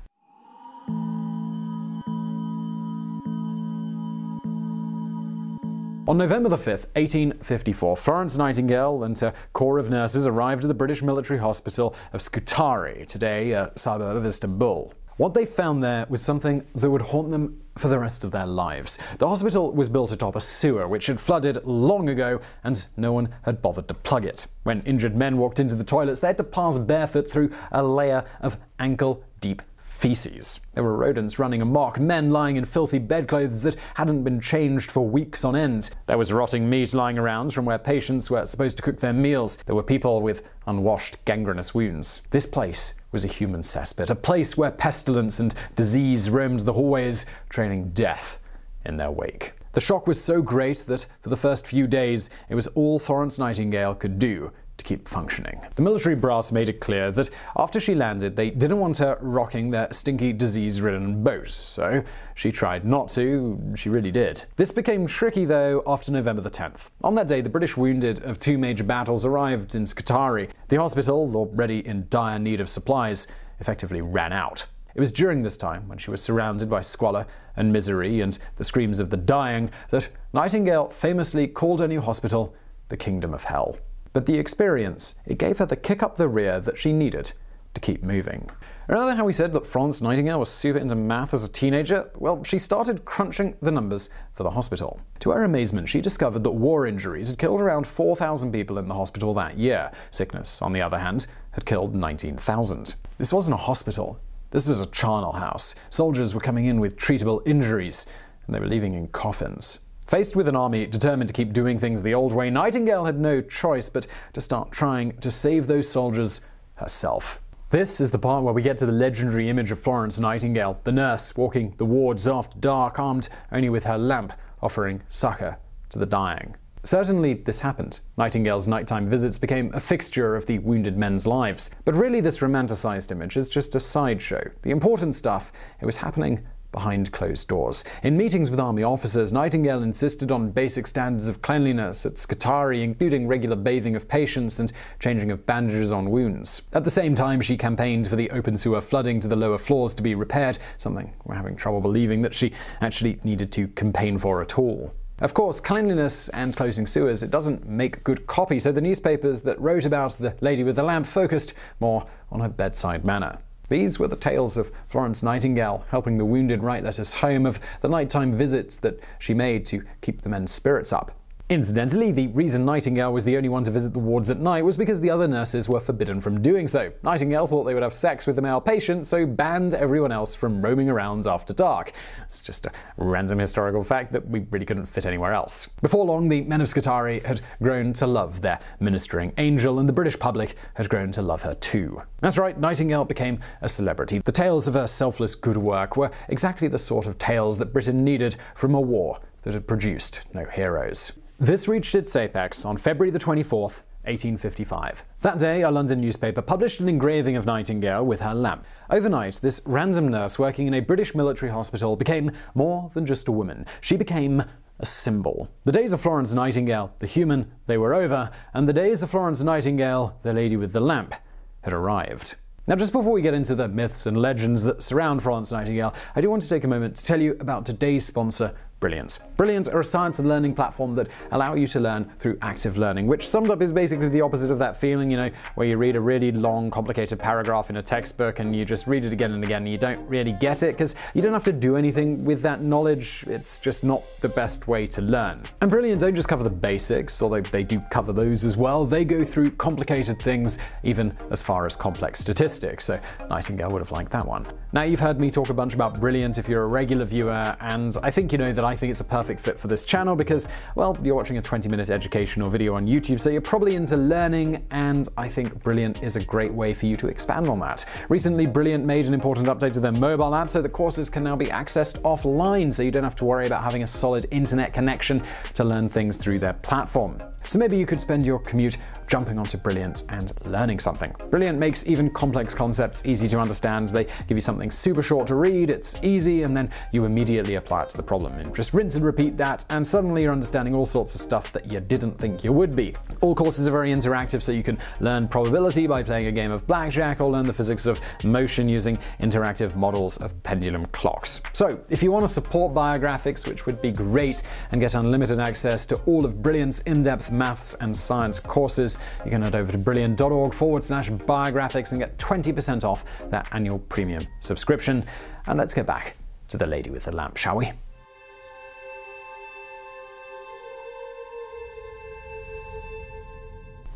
On 6.09 6.17
November 6.17 6.49
5, 6.49 6.67
1854, 6.67 7.95
Florence 7.95 8.39
Nightingale 8.39 9.05
and 9.05 9.23
a 9.23 9.35
corps 9.53 9.79
of 9.79 9.91
nurses 9.91 10.27
arrived 10.27 10.65
at 10.65 10.69
the 10.69 10.73
British 10.73 11.03
military 11.03 11.39
hospital 11.39 11.95
of 12.15 12.23
Scutari, 12.23 13.05
today 13.05 13.53
a 13.53 13.71
suburb 13.77 14.17
of 14.17 14.25
Istanbul. 14.25 14.95
What 15.19 15.35
they 15.35 15.45
found 15.45 15.85
there 15.85 16.07
was 16.09 16.23
something 16.23 16.65
that 16.77 16.89
would 16.89 17.03
haunt 17.03 17.31
them 17.31 17.61
for 17.77 17.89
the 17.89 17.99
rest 17.99 18.25
of 18.25 18.31
their 18.31 18.47
lives. 18.47 18.99
The 19.19 19.29
hospital 19.29 19.71
was 19.71 19.91
built 19.91 20.11
atop 20.11 20.35
a 20.35 20.41
sewer 20.41 20.89
which 20.89 21.09
had 21.09 21.21
flooded 21.21 21.63
long 21.67 22.09
ago, 22.09 22.41
and 22.65 22.87
no 22.97 23.13
one 23.13 23.29
had 23.43 23.61
bothered 23.61 23.89
to 23.89 23.95
plug 23.95 24.25
it. 24.25 24.47
When 24.63 24.81
injured 24.85 25.15
men 25.15 25.37
walked 25.37 25.61
into 25.61 25.75
the 25.75 25.85
toilets, 25.85 26.21
they 26.21 26.29
had 26.29 26.39
to 26.39 26.45
pass 26.45 26.79
barefoot 26.79 27.31
through 27.31 27.53
a 27.71 27.83
layer 27.83 28.25
of 28.41 28.57
ankle 28.79 29.23
deep 29.41 29.61
feces. 29.99 30.61
There 30.75 30.85
were 30.85 30.97
rodents 30.97 31.41
running 31.41 31.61
amok, 31.61 31.99
men 31.99 32.31
lying 32.31 32.57
in 32.57 32.65
filthy 32.65 33.01
bedclothes 33.01 33.63
that 33.63 33.75
hadn't 33.95 34.23
been 34.23 34.39
changed 34.39 34.93
for 34.93 35.05
weeks 35.05 35.45
on 35.45 35.57
end. 35.57 35.91
There 36.07 36.17
was 36.17 36.33
rotting 36.33 36.71
meat 36.71 36.95
lying 36.95 37.19
around 37.19 37.53
from 37.53 37.65
where 37.65 37.79
patients 37.79 38.31
were 38.31 38.47
supposed 38.47 38.77
to 38.77 38.83
cook 38.85 39.01
their 39.01 39.13
meals. 39.13 39.59
There 39.67 39.75
were 39.75 39.83
people 39.83 40.23
with 40.23 40.43
unwashed, 40.69 41.25
gangrenous 41.25 41.75
wounds. 41.75 42.23
This 42.31 42.47
place 42.47 42.95
was 43.11 43.25
a 43.25 43.29
human 43.29 43.63
cesspit, 43.63 44.09
a 44.09 44.15
place 44.15 44.57
where 44.57 44.71
pestilence 44.71 45.41
and 45.41 45.53
disease 45.75 46.31
roamed 46.31 46.61
the 46.61 46.75
hallways, 46.75 47.27
trailing 47.49 47.89
death 47.91 48.39
in 48.85 48.99
their 48.99 49.11
wake. 49.11 49.53
The 49.73 49.81
shock 49.81 50.07
was 50.07 50.23
so 50.23 50.41
great 50.41 50.79
that 50.87 51.09
for 51.23 51.29
the 51.29 51.37
first 51.37 51.67
few 51.67 51.89
days 51.89 52.31
it 52.49 52.55
was 52.55 52.69
all 52.69 53.01
Florence 53.01 53.37
Nightingale 53.37 53.97
could 53.97 54.21
do 54.21 54.53
to 54.79 54.85
keep 54.85 55.07
functioning. 55.07 55.61
The 55.75 55.83
military 55.83 56.15
brass 56.15 56.51
made 56.51 56.69
it 56.69 56.81
clear 56.81 57.11
that 57.13 57.29
after 57.57 57.79
she 57.79 57.95
landed, 57.95 58.35
they 58.35 58.51
didn't 58.51 58.79
want 58.79 58.99
her 58.99 59.19
rocking 59.21 59.71
their 59.71 59.93
stinky, 59.93 60.33
disease 60.33 60.81
ridden 60.81 61.23
boat, 61.23 61.49
so 61.49 62.03
she 62.35 62.51
tried 62.51 62.85
not 62.85 63.09
to. 63.11 63.61
She 63.75 63.91
really 63.91 64.11
did. 64.11 64.45
This 64.57 64.73
became 64.73 65.07
tricky, 65.07 65.45
though, 65.45 65.83
after 65.87 66.11
November 66.11 66.41
the 66.41 66.51
10th. 66.51 66.91
On 67.05 67.15
that 67.17 67.29
day, 67.29 67.41
the 67.41 67.49
British 67.49 67.77
wounded 67.77 68.25
of 68.25 68.39
two 68.39 68.57
major 68.57 68.85
battles 68.85 69.27
arrived 69.27 69.75
in 69.75 69.85
Scutari. 69.85 70.49
The 70.69 70.77
hospital, 70.77 71.37
already 71.37 71.87
in 71.87 72.07
dire 72.09 72.39
need 72.39 72.61
of 72.61 72.71
supplies, 72.71 73.27
effectively 73.61 74.01
ran 74.01 74.33
out. 74.33 74.67
It 74.95 75.01
was 75.01 75.13
during 75.13 75.43
this 75.43 75.57
time, 75.57 75.87
when 75.89 75.99
she 75.99 76.11
was 76.11 76.23
surrounded 76.23 76.71
by 76.71 76.81
squalor 76.81 77.27
and 77.57 77.73
misery 77.73 78.21
and 78.21 78.39
the 78.57 78.65
screams 78.65 79.01
of 79.01 79.11
the 79.11 79.17
dying, 79.17 79.71
that 79.91 80.09
Nightingale 80.33 80.91
famously 80.91 81.47
called 81.47 81.81
her 81.81 81.89
new 81.89 82.01
hospital 82.01 82.55
the 82.89 82.97
Kingdom 82.97 83.35
of 83.35 83.45
Hell. 83.45 83.79
But 84.19 84.27
the 84.27 84.37
experience, 84.37 85.15
it 85.27 85.39
gave 85.39 85.59
her 85.59 85.67
the 85.67 85.77
kick 85.77 86.03
up 86.03 86.17
the 86.17 86.27
rear 86.27 86.59
that 86.59 86.77
she 86.77 86.93
needed 86.93 87.33
to 87.75 87.81
keep 87.81 88.03
moving. 88.03 88.51
Remember 88.89 89.15
how 89.15 89.25
we 89.25 89.33
said 89.33 89.53
that 89.53 89.65
Florence 89.65 90.03
Nightingale 90.03 90.41
was 90.41 90.51
super 90.51 90.81
into 90.81 90.97
math 90.97 91.35
as 91.35 91.45
a 91.45 91.49
teenager? 91.49 92.11
Well, 92.17 92.43
she 92.43 92.59
started 92.59 93.05
crunching 93.05 93.55
the 93.63 93.71
numbers 93.71 94.11
for 94.35 94.43
the 94.43 94.51
hospital. 94.51 95.01
To 95.21 95.31
her 95.31 95.45
amazement, 95.45 95.89
she 95.89 96.01
discovered 96.01 96.43
that 96.43 96.51
war 96.51 96.89
injuries 96.89 97.29
had 97.31 97.39
killed 97.39 97.61
around 97.61 97.87
4,000 97.87 98.51
people 98.51 98.79
in 98.79 98.89
the 98.89 98.95
hospital 98.95 99.33
that 99.35 99.57
year. 99.57 99.89
Sickness, 100.11 100.63
on 100.63 100.73
the 100.73 100.83
other 100.83 100.99
hand, 100.99 101.29
had 101.53 101.65
killed 101.65 101.95
19,000. 101.95 102.97
This 103.19 103.33
wasn't 103.33 103.55
a 103.55 103.57
hospital. 103.57 104.19
This 104.51 104.67
was 104.67 104.81
a 104.81 104.87
charnel 104.87 105.31
house. 105.31 105.77
Soldiers 105.91 106.35
were 106.35 106.41
coming 106.41 106.65
in 106.65 106.81
with 106.81 106.97
treatable 106.97 107.47
injuries, 107.47 108.05
and 108.47 108.53
they 108.53 108.59
were 108.59 108.67
leaving 108.67 108.95
in 108.95 109.07
coffins. 109.07 109.79
Faced 110.09 110.37
with 110.37 110.49
an 110.49 110.57
army 110.57 110.87
determined 110.87 111.29
to 111.29 111.35
keep 111.35 111.53
doing 111.53 111.79
things 111.79 112.03
the 112.03 112.15
old 112.15 112.33
way, 112.33 112.49
Nightingale 112.49 113.05
had 113.05 113.21
no 113.21 113.43
choice 113.43 113.91
but 113.91 114.07
to 114.33 114.41
start 114.41 114.73
trying 114.73 115.13
to 115.19 115.31
save 115.31 115.67
those 115.67 115.87
soldiers 115.87 116.41
herself. 116.77 117.43
This 117.69 118.01
is 118.01 118.11
the 118.11 118.19
part 118.19 118.43
where 118.43 118.55
we 118.55 118.63
get 118.63 118.79
to 118.79 118.87
the 118.87 118.93
legendary 118.93 119.51
image 119.51 119.71
of 119.71 119.79
Florence 119.79 120.19
Nightingale, 120.19 120.81
the 120.85 120.93
nurse 120.93 121.37
walking 121.37 121.75
the 121.77 121.85
wards 121.85 122.27
after 122.27 122.59
dark, 122.59 122.99
armed 122.99 123.29
only 123.53 123.69
with 123.69 123.85
her 123.85 123.99
lamp, 123.99 124.33
offering 124.63 125.03
succor 125.09 125.59
to 125.91 125.99
the 125.99 126.07
dying. 126.07 126.57
Certainly, 126.85 127.35
this 127.35 127.61
happened. 127.61 128.01
Nightingale's 128.17 128.67
nighttime 128.67 129.11
visits 129.11 129.37
became 129.37 129.71
a 129.75 129.81
fixture 129.81 130.37
of 130.37 130.47
the 130.47 130.59
wounded 130.61 130.97
men's 130.97 131.27
lives. 131.27 131.71
But 131.85 131.95
really, 131.95 132.21
this 132.21 132.39
romanticized 132.39 133.11
image 133.11 133.37
is 133.37 133.51
just 133.51 133.75
a 133.75 133.81
sideshow. 133.81 134.51
The 134.63 134.71
important 134.71 135.17
stuff, 135.17 135.53
it 135.83 135.85
was 135.85 135.97
happening 135.97 136.47
behind 136.73 137.13
closed 137.13 137.49
doors. 137.49 137.85
In 138.03 138.17
meetings 138.17 138.51
with 138.51 138.61
army 138.61 138.83
officers, 138.83 139.33
Nightingale 139.33 139.83
insisted 139.83 140.31
on 140.31 140.51
basic 140.51 140.87
standards 140.87 141.29
of 141.29 141.43
cleanliness 141.43 142.05
at 142.07 142.19
Scutari, 142.19 142.83
including 142.83 143.27
regular 143.27 143.57
bathing 143.57 143.97
of 143.97 144.09
patients 144.09 144.61
and 144.61 144.73
changing 145.01 145.31
of 145.31 145.47
bandages 145.47 145.93
on 145.93 146.11
wounds. 146.11 146.63
At 146.73 146.85
the 146.85 146.91
same 146.91 147.15
time, 147.15 147.41
she 147.41 147.57
campaigned 147.57 148.09
for 148.09 148.17
the 148.17 148.31
open 148.31 148.57
sewer 148.57 148.81
flooding 148.81 149.21
to 149.21 149.29
the 149.29 149.37
lower 149.37 149.59
floors 149.59 149.95
to 149.95 150.03
be 150.03 150.15
repaired, 150.15 150.59
something 150.77 151.13
we're 151.25 151.35
having 151.35 151.57
trouble 151.57 151.81
believing 151.81 152.23
that 152.23 152.35
she 152.35 152.53
actually 152.81 153.19
needed 153.25 153.51
to 153.53 153.69
campaign 153.69 154.19
for 154.19 154.43
at 154.43 154.59
all. 154.59 154.93
Of 155.21 155.35
course, 155.35 155.59
cleanliness 155.59 156.29
and 156.29 156.57
closing 156.57 156.87
sewers, 156.87 157.25
it 157.25 157.33
doesn't 157.33 157.69
make 157.69 158.05
good 158.05 158.29
copy, 158.29 158.61
so 158.61 158.71
the 158.71 158.81
newspapers 158.81 159.41
that 159.41 159.61
wrote 159.61 159.85
about 159.85 160.13
the 160.13 160.37
lady 160.41 160.63
with 160.63 160.77
the 160.77 160.85
lamp 160.85 161.07
focused 161.07 161.55
more 161.81 162.07
on 162.31 162.39
her 162.39 162.49
bedside 162.49 163.05
manner. 163.05 163.39
These 163.69 163.99
were 163.99 164.09
the 164.09 164.17
tales 164.17 164.57
of 164.57 164.73
Florence 164.89 165.23
Nightingale 165.23 165.85
helping 165.91 166.17
the 166.17 166.25
wounded 166.25 166.63
write 166.63 166.85
letters 166.85 167.13
home, 167.13 167.45
of 167.45 167.61
the 167.81 167.89
nighttime 167.89 168.33
visits 168.33 168.79
that 168.79 168.99
she 169.19 169.35
made 169.35 169.67
to 169.67 169.85
keep 170.01 170.23
the 170.23 170.29
men's 170.29 170.51
spirits 170.51 170.93
up. 170.93 171.18
Incidentally, 171.51 172.13
the 172.13 172.27
reason 172.27 172.67
Nightingale 172.67 173.11
was 173.11 173.25
the 173.25 173.39
only 173.39 173.49
one 173.49 173.65
to 173.65 173.71
visit 173.71 173.95
the 173.95 173.99
wards 173.99 174.29
at 174.29 174.39
night 174.39 174.67
was 174.67 174.77
because 174.77 175.01
the 175.01 175.09
other 175.09 175.27
nurses 175.27 175.67
were 175.67 175.81
forbidden 175.81 176.21
from 176.21 176.43
doing 176.43 176.69
so. 176.69 176.93
Nightingale 177.03 177.47
thought 177.47 177.65
they 177.65 177.73
would 177.73 177.83
have 177.83 177.95
sex 177.95 178.27
with 178.27 178.37
the 178.37 178.43
male 178.43 178.61
patients, 178.61 179.09
so 179.09 179.25
banned 179.25 179.73
everyone 179.73 180.13
else 180.13 180.35
from 180.35 180.61
roaming 180.61 180.91
around 180.91 181.27
after 181.27 181.55
dark. 181.55 181.93
It's 182.27 182.43
just 182.43 182.67
a 182.67 182.73
random 182.99 183.39
historical 183.39 183.83
fact 183.83 184.13
that 184.13 184.29
we 184.29 184.41
really 184.51 184.67
couldn't 184.67 184.85
fit 184.85 185.07
anywhere 185.07 185.33
else. 185.33 185.69
Before 185.81 186.05
long, 186.05 186.29
the 186.29 186.43
men 186.43 186.61
of 186.61 186.69
Scutari 186.69 187.21
had 187.21 187.41
grown 187.63 187.95
to 187.95 188.07
love 188.07 188.43
their 188.43 188.61
ministering 188.79 189.33
angel, 189.39 189.79
and 189.79 189.89
the 189.89 189.95
British 189.95 190.19
public 190.19 190.55
had 190.75 190.91
grown 190.91 191.13
to 191.13 191.23
love 191.23 191.41
her 191.41 191.55
too. 191.55 192.03
That's 192.21 192.37
right, 192.37 192.61
Nightingale 192.61 193.07
became 193.07 193.41
a 193.63 193.71
celebrity. 193.71 194.19
The 194.19 194.33
tales 194.33 194.69
of 194.69 194.75
her 194.75 194.87
selfless 194.87 195.35
good 195.35 195.57
work 195.57 195.97
were 195.97 196.11
exactly 196.29 196.69
the 196.69 196.79
sort 196.79 197.07
of 197.07 197.17
tales 197.17 197.57
that 197.57 197.73
Britain 197.73 198.05
needed 198.05 198.37
from 198.55 198.75
a 198.75 198.81
war 198.83 199.19
that 199.45 199.55
had 199.55 199.67
produced 199.67 200.21
no 200.35 200.45
heroes. 200.45 201.13
This 201.41 201.69
reached 201.69 201.95
its 201.95 202.17
apex 202.17 202.65
on 202.65 202.77
February 202.77 203.13
the 203.13 203.19
24th, 203.21 203.83
1855. 204.03 205.05
That 205.21 205.39
day, 205.39 205.63
a 205.63 205.71
London 205.71 206.01
newspaper 206.01 206.43
published 206.43 206.81
an 206.81 206.89
engraving 206.89 207.37
of 207.37 207.47
Nightingale 207.47 208.05
with 208.05 208.21
her 208.23 208.35
lamp. 208.35 208.65
Overnight, 208.91 209.39
this 209.41 209.61
random 209.65 210.09
nurse 210.09 210.37
working 210.37 210.67
in 210.67 210.75
a 210.75 210.81
British 210.81 211.15
military 211.15 211.53
hospital 211.53 211.95
became 211.95 212.33
more 212.57 212.91
than 212.93 213.07
just 213.07 213.29
a 213.29 213.33
woman. 213.33 213.67
She 213.81 213.97
became 213.97 214.43
a 214.81 214.87
symbol. 214.87 215.49
The 215.63 215.71
days 215.71 215.93
of 215.93 216.01
Florence 216.01 216.35
Nightingale, 216.35 216.93
the 216.99 217.07
human, 217.07 217.49
they 217.69 217.79
were 217.79 217.95
over, 217.95 218.33
and 218.53 218.69
the 218.69 218.73
days 218.73 219.05
of 219.05 219.11
Florence 219.11 219.41
Nightingale, 219.41 220.19
the 220.23 220.33
lady 220.33 220.57
with 220.57 220.73
the 220.73 220.81
lamp, 220.81 221.15
had 221.63 221.73
arrived. 221.73 222.35
Now, 222.67 222.75
just 222.75 222.93
before 222.93 223.13
we 223.13 223.23
get 223.23 223.33
into 223.33 223.55
the 223.55 223.67
myths 223.67 224.05
and 224.05 224.21
legends 224.21 224.63
that 224.65 224.83
surround 224.83 225.23
Florence 225.23 225.53
Nightingale, 225.53 225.95
I 226.17 226.21
do 226.21 226.29
want 226.29 226.43
to 226.43 226.49
take 226.51 226.65
a 226.65 226.69
moment 226.69 226.97
to 226.97 227.05
tell 227.07 227.19
you 227.19 227.37
about 227.41 227.65
today's 227.65 228.05
sponsor, 228.05 228.55
Brilliant. 228.81 229.19
Brilliant 229.37 229.69
are 229.71 229.81
a 229.81 229.85
science 229.85 230.21
and 230.21 230.29
learning 230.29 230.55
platform 230.55 230.95
that 230.95 231.09
allow 231.33 231.55
you 231.55 231.67
to 231.67 231.81
learn 231.81 232.09
through 232.21 232.39
active 232.43 232.79
learning, 232.79 233.09
which 233.09 233.29
summed 233.29 233.51
up 233.51 233.61
is 233.61 233.73
basically 233.73 234.09
the 234.09 234.21
opposite 234.21 234.53
of 234.53 234.59
that 234.61 234.77
feeling, 234.81 235.11
you 235.11 235.17
know, 235.17 235.31
where 235.57 235.67
you 235.67 235.77
read 235.77 235.97
a 235.97 236.01
really 236.01 236.31
long, 236.31 236.71
complicated 236.71 237.19
paragraph 237.19 237.71
in 237.71 237.79
a 237.79 237.83
textbook 237.83 238.39
and 238.39 238.55
you 238.55 238.65
just 238.65 238.87
read 238.87 239.05
it 239.05 239.13
again 239.13 239.33
and 239.33 239.43
again 239.43 239.63
and 239.63 239.71
you 239.71 239.79
don't 239.79 240.01
really 240.09 240.31
get 240.33 240.63
it 240.63 240.77
because 240.77 240.95
you 241.13 241.23
don't 241.23 241.33
have 241.33 241.43
to 241.45 241.53
do 241.53 241.77
anything 241.77 242.25
with 242.25 242.41
that 242.43 242.61
knowledge. 242.61 243.25
It's 243.27 243.59
just 243.59 243.83
not 243.83 244.03
the 244.21 244.29
best 244.29 244.69
way 244.69 244.87
to 244.87 245.01
learn. 245.01 245.41
And 245.61 245.69
Brilliant 245.69 246.01
don't 246.01 246.15
just 246.15 246.29
cover 246.29 246.45
the 246.45 246.51
basics, 246.51 247.21
although 247.21 247.41
they 247.41 247.65
do 247.65 247.81
cover 247.91 248.13
those 248.13 248.45
as 248.45 248.57
well. 248.57 248.85
They 248.85 249.05
go 249.05 249.25
through 249.25 249.51
complicated 249.53 250.23
things, 250.23 250.59
even 250.85 251.17
as 251.31 251.43
far 251.43 251.67
as 251.67 251.75
complex 251.75 252.21
statistics. 252.21 252.85
So 252.85 253.01
Nightingale 253.29 253.73
would 253.73 253.81
have 253.81 253.91
liked 253.91 254.13
that 254.13 254.27
one. 254.27 254.47
Now, 254.71 254.83
you've 254.83 255.01
heard 255.01 255.19
me 255.19 255.31
talk 255.31 255.49
a 255.49 255.55
bunch 255.55 255.73
about 255.73 255.99
Brilliant 255.99 256.37
if 256.37 256.47
you're 256.47 256.65
a 256.65 256.67
regular 256.67 257.07
viewer, 257.07 257.57
and 257.61 257.97
I 258.03 258.11
think 258.11 258.33
you 258.33 258.39
know 258.39 258.53
that 258.53 258.67
I 258.67 258.77
think 258.77 258.91
it's 258.91 259.01
a 259.01 259.05
perfect 259.05 259.41
fit 259.41 259.59
for 259.59 259.67
this 259.67 259.83
channel 259.83 260.15
because, 260.15 260.47
well, 260.75 260.95
you're 261.03 261.15
watching 261.15 261.39
a 261.39 261.41
20 261.41 261.71
minute 261.71 261.89
educational 261.89 262.51
video 262.51 262.75
on 262.75 262.87
YouTube, 262.87 263.19
so 263.19 263.31
you're 263.31 263.41
probably 263.41 263.77
into 263.77 263.97
learning, 263.97 264.63
and 264.71 265.09
I 265.17 265.27
think 265.27 265.63
Brilliant 265.63 266.03
is 266.03 266.17
a 266.17 266.25
great 266.25 266.53
way 266.53 266.75
for 266.75 266.85
you 266.85 266.97
to 266.97 267.09
expand 267.09 267.49
on 267.49 267.59
that. 267.61 267.87
Recently, 268.11 268.45
Brilliant 268.45 268.85
made 268.85 269.07
an 269.07 269.15
important 269.15 269.47
update 269.47 269.73
to 269.73 269.81
their 269.81 269.93
mobile 269.93 270.35
app 270.35 270.51
so 270.51 270.61
that 270.61 270.69
courses 270.69 271.09
can 271.09 271.25
now 271.25 271.35
be 271.35 271.47
accessed 271.47 272.03
offline, 272.03 272.71
so 272.71 272.83
you 272.83 272.91
don't 272.91 273.05
have 273.05 273.17
to 273.17 273.25
worry 273.25 273.47
about 273.47 273.65
having 273.65 273.85
a 273.85 273.87
solid 273.87 274.27
internet 274.33 274.75
connection 274.75 275.23
to 275.55 275.65
learn 275.65 275.89
things 275.89 276.19
through 276.19 276.41
their 276.41 276.53
platform. 276.53 277.19
So 277.49 277.59
maybe 277.59 277.79
you 277.79 277.87
could 277.87 278.01
spend 278.01 278.27
your 278.27 278.39
commute 278.41 278.77
jumping 279.07 279.39
onto 279.39 279.57
Brilliant 279.57 280.05
and 280.11 280.31
learning 280.47 280.81
something. 280.81 281.15
Brilliant 281.31 281.59
makes 281.59 281.87
even 281.87 282.11
complex 282.11 282.53
concepts 282.53 283.07
easy 283.07 283.27
to 283.29 283.39
understand. 283.39 283.89
They 283.89 284.05
give 284.05 284.37
you 284.37 284.41
something 284.41 284.58
super 284.71 285.03
short 285.03 285.27
to 285.29 285.37
read, 285.37 285.71
it's 285.71 286.03
easy, 286.03 286.43
and 286.43 286.57
then 286.57 286.71
you 286.93 287.05
immediately 287.05 287.55
apply 287.55 287.85
it 287.85 287.91
to 287.91 287.97
the 287.97 288.03
problem. 288.03 288.33
And 288.35 288.55
just 288.55 288.75
rinse 288.75 288.97
and 288.97 289.05
repeat 289.05 289.37
that, 289.37 289.65
and 289.71 289.87
suddenly 289.87 290.23
you're 290.23 290.33
understanding 290.33 290.75
all 290.75 290.87
sorts 290.87 291.15
of 291.15 291.21
stuff 291.21 291.53
that 291.53 291.71
you 291.71 291.81
didn't 291.81 292.19
think 292.19 292.43
you 292.43 292.53
would 292.53 292.75
be. 292.75 292.95
All 293.21 293.35
courses 293.35 293.69
are 293.69 293.71
very 293.71 293.93
interactive, 293.93 294.43
so 294.43 294.53
you 294.53 294.63
can 294.63 294.79
learn 295.01 295.29
probability 295.29 295.87
by 295.87 296.03
playing 296.03 296.27
a 296.27 296.33
game 296.33 296.51
of 296.51 296.67
blackjack 296.67 297.21
or 297.21 297.31
learn 297.31 297.45
the 297.45 297.53
physics 297.53 297.87
of 297.87 298.01
motion 298.25 298.69
using 298.69 298.97
interactive 299.21 299.77
models 299.77 300.19
of 300.19 300.43
pendulum 300.43 300.85
clocks. 300.87 301.41
So, 301.53 301.81
if 301.89 302.03
you 302.03 302.11
want 302.11 302.27
to 302.27 302.33
support 302.33 302.75
Biographics, 302.75 303.47
which 303.47 303.67
would 303.67 303.81
be 303.81 303.93
great, 303.93 304.43
and 304.73 304.81
get 304.81 304.95
unlimited 304.95 305.39
access 305.39 305.87
to 305.87 305.97
all 306.07 306.25
of 306.25 306.43
Brilliant's 306.43 306.81
in 306.81 307.03
depth 307.03 307.31
maths 307.31 307.75
and 307.81 307.97
science 307.97 308.41
courses, 308.41 308.99
you 309.25 309.31
can 309.31 309.43
head 309.43 309.55
over 309.55 309.73
to 309.73 309.79
brilliant.org 309.79 310.55
forward 310.55 310.85
slash 310.85 311.11
biographics 311.11 311.93
and 311.93 312.01
get 312.01 312.17
20% 312.19 312.85
off 312.85 313.05
that 313.31 313.49
annual 313.53 313.79
premium 313.79 314.27
subscription. 314.49 315.05
And 315.47 315.57
let's 315.59 315.75
get 315.75 315.87
back 315.87 316.17
to 316.49 316.59
the 316.59 316.67
lady 316.67 316.91
with 316.91 317.05
the 317.05 317.13
lamp, 317.15 317.37
shall 317.37 317.57
we? 317.57 317.71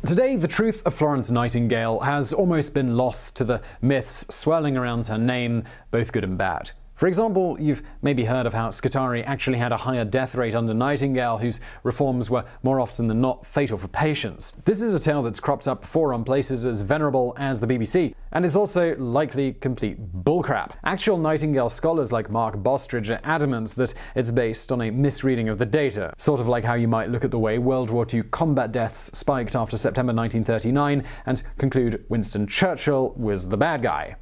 Today, 0.05 0.35
the 0.35 0.49
truth 0.49 0.85
of 0.85 0.93
Florence 0.93 1.31
Nightingale 1.31 1.99
has 2.01 2.33
almost 2.33 2.73
been 2.73 2.97
lost 2.97 3.37
to 3.37 3.45
the 3.45 3.61
myths 3.81 4.25
swirling 4.29 4.75
around 4.75 5.07
her 5.07 5.17
name, 5.17 5.63
both 5.91 6.11
good 6.11 6.25
and 6.25 6.37
bad. 6.37 6.71
For 6.95 7.07
example, 7.07 7.57
you've 7.59 7.81
maybe 8.01 8.23
heard 8.23 8.45
of 8.45 8.53
how 8.53 8.69
Scutari 8.69 9.23
actually 9.23 9.57
had 9.57 9.71
a 9.71 9.77
higher 9.77 10.05
death 10.05 10.35
rate 10.35 10.55
under 10.55 10.73
Nightingale, 10.73 11.37
whose 11.37 11.59
reforms 11.83 12.29
were 12.29 12.45
more 12.61 12.79
often 12.79 13.07
than 13.07 13.19
not 13.19 13.45
fatal 13.45 13.77
for 13.77 13.87
patients. 13.87 14.55
This 14.65 14.81
is 14.81 14.93
a 14.93 14.99
tale 14.99 15.23
that's 15.23 15.39
cropped 15.39 15.67
up 15.67 15.81
before 15.81 16.13
on 16.13 16.23
places 16.23 16.65
as 16.65 16.81
venerable 16.81 17.33
as 17.37 17.59
the 17.59 17.67
BBC, 17.67 18.13
and 18.33 18.45
is 18.45 18.57
also 18.57 18.95
likely 18.97 19.53
complete 19.53 19.97
bullcrap. 20.23 20.71
Actual 20.83 21.17
Nightingale 21.17 21.69
scholars 21.69 22.11
like 22.11 22.29
Mark 22.29 22.57
Bostridge 22.57 23.09
are 23.09 23.21
adamant 23.23 23.75
that 23.75 23.93
it's 24.15 24.31
based 24.31 24.71
on 24.71 24.81
a 24.81 24.91
misreading 24.91 25.49
of 25.49 25.57
the 25.57 25.65
data, 25.65 26.13
sort 26.17 26.41
of 26.41 26.47
like 26.47 26.63
how 26.63 26.73
you 26.73 26.87
might 26.87 27.09
look 27.09 27.23
at 27.23 27.31
the 27.31 27.39
way 27.39 27.57
World 27.57 27.89
War 27.89 28.05
II 28.11 28.23
combat 28.23 28.71
deaths 28.71 29.17
spiked 29.17 29.55
after 29.55 29.77
September 29.77 30.13
1939 30.13 31.03
and 31.25 31.43
conclude 31.57 32.03
Winston 32.09 32.47
Churchill 32.47 33.13
was 33.15 33.47
the 33.47 33.57
bad 33.57 33.81
guy. 33.81 34.15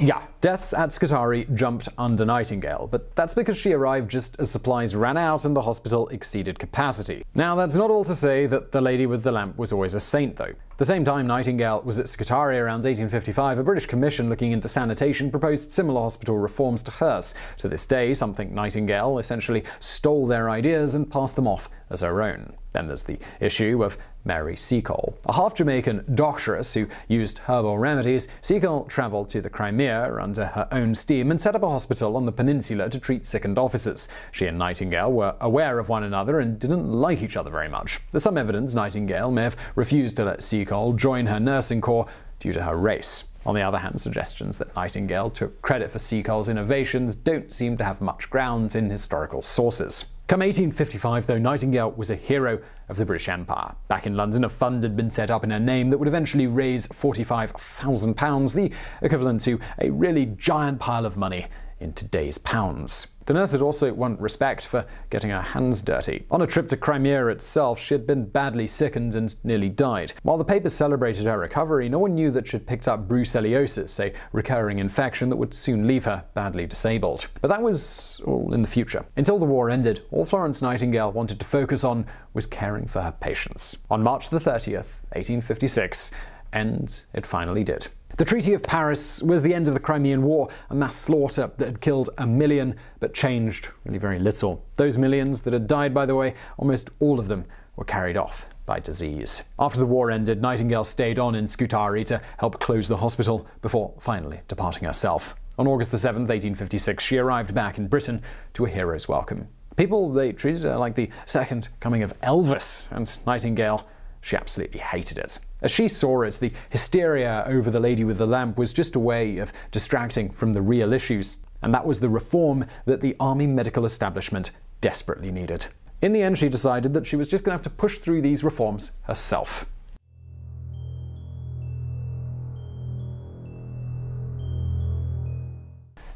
Yeah, 0.00 0.22
deaths 0.40 0.72
at 0.72 0.92
Scutari 0.92 1.46
jumped 1.54 1.88
under 1.98 2.24
Nightingale, 2.24 2.88
but 2.90 3.14
that's 3.14 3.34
because 3.34 3.56
she 3.56 3.72
arrived 3.72 4.10
just 4.10 4.38
as 4.40 4.50
supplies 4.50 4.96
ran 4.96 5.16
out 5.16 5.44
and 5.44 5.54
the 5.54 5.62
hospital 5.62 6.08
exceeded 6.08 6.58
capacity. 6.58 7.24
Now, 7.34 7.54
that's 7.54 7.76
not 7.76 7.90
all 7.90 8.04
to 8.06 8.14
say 8.14 8.46
that 8.46 8.72
the 8.72 8.80
lady 8.80 9.06
with 9.06 9.22
the 9.22 9.32
lamp 9.32 9.58
was 9.58 9.70
always 9.70 9.94
a 9.94 10.00
saint, 10.00 10.36
though. 10.36 10.54
The 10.78 10.86
same 10.86 11.04
time 11.04 11.26
Nightingale 11.26 11.82
was 11.82 11.98
at 11.98 12.08
Scutari 12.08 12.58
around 12.58 12.84
1855, 12.84 13.58
a 13.58 13.62
British 13.62 13.84
commission 13.84 14.30
looking 14.30 14.52
into 14.52 14.68
sanitation 14.68 15.30
proposed 15.30 15.70
similar 15.70 16.00
hospital 16.00 16.38
reforms 16.38 16.82
to 16.84 16.90
hers. 16.90 17.34
To 17.58 17.68
this 17.68 17.84
day, 17.84 18.14
something 18.14 18.54
Nightingale 18.54 19.18
essentially 19.18 19.64
stole 19.80 20.26
their 20.26 20.48
ideas 20.48 20.94
and 20.94 21.10
passed 21.10 21.36
them 21.36 21.46
off 21.46 21.68
as 21.90 22.00
her 22.00 22.22
own. 22.22 22.54
Then 22.72 22.88
there's 22.88 23.04
the 23.04 23.18
issue 23.38 23.84
of 23.84 23.98
Mary 24.24 24.56
Seacole. 24.56 25.16
A 25.26 25.32
half 25.32 25.54
Jamaican 25.54 26.04
doctoress 26.12 26.74
who 26.74 26.86
used 27.08 27.38
herbal 27.38 27.78
remedies, 27.78 28.28
Seacole 28.40 28.84
travelled 28.84 29.30
to 29.30 29.40
the 29.40 29.50
Crimea 29.50 30.14
under 30.20 30.46
her 30.46 30.68
own 30.72 30.94
steam 30.94 31.30
and 31.30 31.40
set 31.40 31.56
up 31.56 31.62
a 31.62 31.68
hospital 31.68 32.16
on 32.16 32.26
the 32.26 32.32
peninsula 32.32 32.88
to 32.88 32.98
treat 32.98 33.26
sickened 33.26 33.58
officers. 33.58 34.08
She 34.30 34.46
and 34.46 34.58
Nightingale 34.58 35.12
were 35.12 35.34
aware 35.40 35.78
of 35.78 35.88
one 35.88 36.04
another 36.04 36.40
and 36.40 36.58
didn't 36.58 36.90
like 36.90 37.22
each 37.22 37.36
other 37.36 37.50
very 37.50 37.68
much. 37.68 38.00
There's 38.10 38.22
some 38.22 38.38
evidence 38.38 38.74
Nightingale 38.74 39.30
may 39.30 39.42
have 39.44 39.56
refused 39.74 40.16
to 40.16 40.24
let 40.24 40.42
Seacole 40.42 40.92
join 40.92 41.26
her 41.26 41.40
nursing 41.40 41.80
corps 41.80 42.06
due 42.40 42.52
to 42.52 42.62
her 42.62 42.76
race. 42.76 43.24
On 43.44 43.54
the 43.54 43.62
other 43.62 43.78
hand, 43.78 44.00
suggestions 44.00 44.58
that 44.58 44.74
Nightingale 44.76 45.30
took 45.30 45.60
credit 45.62 45.90
for 45.90 45.98
Seacole's 45.98 46.48
innovations 46.48 47.16
don't 47.16 47.52
seem 47.52 47.76
to 47.76 47.84
have 47.84 48.00
much 48.00 48.30
grounds 48.30 48.76
in 48.76 48.88
historical 48.88 49.42
sources. 49.42 50.04
Come 50.28 50.40
1855, 50.40 51.26
though, 51.26 51.38
Nightingale 51.38 51.90
was 51.92 52.10
a 52.10 52.16
hero 52.16 52.58
of 52.88 52.96
the 52.96 53.04
British 53.04 53.28
Empire. 53.28 53.74
Back 53.88 54.06
in 54.06 54.16
London, 54.16 54.44
a 54.44 54.48
fund 54.48 54.82
had 54.82 54.96
been 54.96 55.10
set 55.10 55.30
up 55.30 55.44
in 55.44 55.50
her 55.50 55.60
name 55.60 55.90
that 55.90 55.98
would 55.98 56.08
eventually 56.08 56.46
raise 56.46 56.86
£45,000, 56.86 58.54
the 58.54 58.70
equivalent 59.02 59.42
to 59.42 59.60
a 59.80 59.90
really 59.90 60.26
giant 60.26 60.78
pile 60.78 61.04
of 61.04 61.18
money 61.18 61.48
in 61.82 61.92
today's 61.92 62.38
pounds. 62.38 63.08
The 63.26 63.34
nurse 63.34 63.52
had 63.52 63.62
also 63.62 63.92
won 63.92 64.16
respect 64.18 64.66
for 64.66 64.84
getting 65.10 65.30
her 65.30 65.42
hands 65.42 65.80
dirty. 65.80 66.26
On 66.30 66.42
a 66.42 66.46
trip 66.46 66.66
to 66.68 66.76
Crimea 66.76 67.28
itself, 67.28 67.78
she 67.78 67.94
had 67.94 68.06
been 68.06 68.24
badly 68.24 68.66
sickened 68.66 69.14
and 69.14 69.34
nearly 69.44 69.68
died. 69.68 70.12
While 70.22 70.38
the 70.38 70.44
papers 70.44 70.72
celebrated 70.72 71.26
her 71.26 71.38
recovery, 71.38 71.88
no 71.88 72.00
one 72.00 72.14
knew 72.14 72.32
that 72.32 72.48
she'd 72.48 72.66
picked 72.66 72.88
up 72.88 73.06
brucellosis, 73.06 74.00
a 74.00 74.12
recurring 74.32 74.80
infection 74.80 75.28
that 75.28 75.36
would 75.36 75.54
soon 75.54 75.86
leave 75.86 76.04
her 76.04 76.24
badly 76.34 76.66
disabled. 76.66 77.28
But 77.40 77.48
that 77.48 77.62
was 77.62 78.20
all 78.26 78.52
in 78.54 78.62
the 78.62 78.68
future. 78.68 79.04
Until 79.16 79.38
the 79.38 79.44
war 79.44 79.70
ended, 79.70 80.02
all 80.10 80.24
Florence 80.24 80.60
Nightingale 80.60 81.12
wanted 81.12 81.38
to 81.38 81.46
focus 81.46 81.84
on 81.84 82.06
was 82.34 82.46
caring 82.46 82.86
for 82.86 83.02
her 83.02 83.12
patients. 83.12 83.78
On 83.90 84.02
March 84.02 84.30
the 84.30 84.40
30th, 84.40 84.98
1856, 85.12 86.10
and 86.52 87.02
it 87.14 87.24
finally 87.24 87.64
did. 87.64 87.88
The 88.18 88.26
Treaty 88.26 88.52
of 88.52 88.62
Paris 88.62 89.22
was 89.22 89.42
the 89.42 89.54
end 89.54 89.68
of 89.68 89.74
the 89.74 89.80
Crimean 89.80 90.22
War, 90.22 90.50
a 90.68 90.74
mass 90.74 90.96
slaughter 90.96 91.50
that 91.56 91.64
had 91.64 91.80
killed 91.80 92.10
a 92.18 92.26
million 92.26 92.76
but 93.00 93.14
changed 93.14 93.68
really 93.84 93.98
very 93.98 94.18
little. 94.18 94.62
Those 94.76 94.98
millions 94.98 95.40
that 95.42 95.54
had 95.54 95.66
died, 95.66 95.94
by 95.94 96.04
the 96.04 96.14
way, 96.14 96.34
almost 96.58 96.90
all 97.00 97.18
of 97.18 97.28
them 97.28 97.46
were 97.74 97.86
carried 97.86 98.18
off 98.18 98.46
by 98.66 98.80
disease. 98.80 99.44
After 99.58 99.80
the 99.80 99.86
war 99.86 100.10
ended, 100.10 100.42
Nightingale 100.42 100.84
stayed 100.84 101.18
on 101.18 101.34
in 101.34 101.48
Scutari 101.48 102.04
to 102.04 102.20
help 102.36 102.60
close 102.60 102.86
the 102.86 102.98
hospital 102.98 103.46
before 103.62 103.94
finally 103.98 104.42
departing 104.46 104.84
herself. 104.84 105.34
On 105.56 105.66
August 105.66 105.90
the 105.90 105.96
7th, 105.96 106.28
1856, 106.28 107.02
she 107.02 107.16
arrived 107.16 107.54
back 107.54 107.78
in 107.78 107.88
Britain 107.88 108.20
to 108.52 108.66
a 108.66 108.68
hero's 108.68 109.08
welcome. 109.08 109.48
People, 109.76 110.12
they 110.12 110.32
treated 110.32 110.62
her 110.64 110.76
like 110.76 110.96
the 110.96 111.08
second 111.24 111.70
coming 111.80 112.02
of 112.02 112.18
Elvis, 112.20 112.92
and 112.92 113.16
Nightingale 113.26 113.86
she 114.20 114.36
absolutely 114.36 114.80
hated 114.80 115.16
it. 115.16 115.38
As 115.62 115.70
she 115.70 115.86
saw 115.86 116.22
it, 116.22 116.34
the 116.34 116.52
hysteria 116.70 117.44
over 117.46 117.70
the 117.70 117.78
lady 117.78 118.02
with 118.02 118.18
the 118.18 118.26
lamp 118.26 118.58
was 118.58 118.72
just 118.72 118.96
a 118.96 118.98
way 118.98 119.38
of 119.38 119.52
distracting 119.70 120.30
from 120.30 120.52
the 120.52 120.60
real 120.60 120.92
issues, 120.92 121.38
and 121.62 121.72
that 121.72 121.86
was 121.86 122.00
the 122.00 122.08
reform 122.08 122.66
that 122.84 123.00
the 123.00 123.14
army 123.20 123.46
medical 123.46 123.84
establishment 123.84 124.50
desperately 124.80 125.30
needed. 125.30 125.66
In 126.00 126.12
the 126.12 126.22
end, 126.22 126.36
she 126.36 126.48
decided 126.48 126.92
that 126.94 127.06
she 127.06 127.14
was 127.14 127.28
just 127.28 127.44
going 127.44 127.52
to 127.52 127.62
have 127.62 127.62
to 127.62 127.70
push 127.70 127.98
through 127.98 128.22
these 128.22 128.42
reforms 128.42 128.92
herself. 129.04 129.66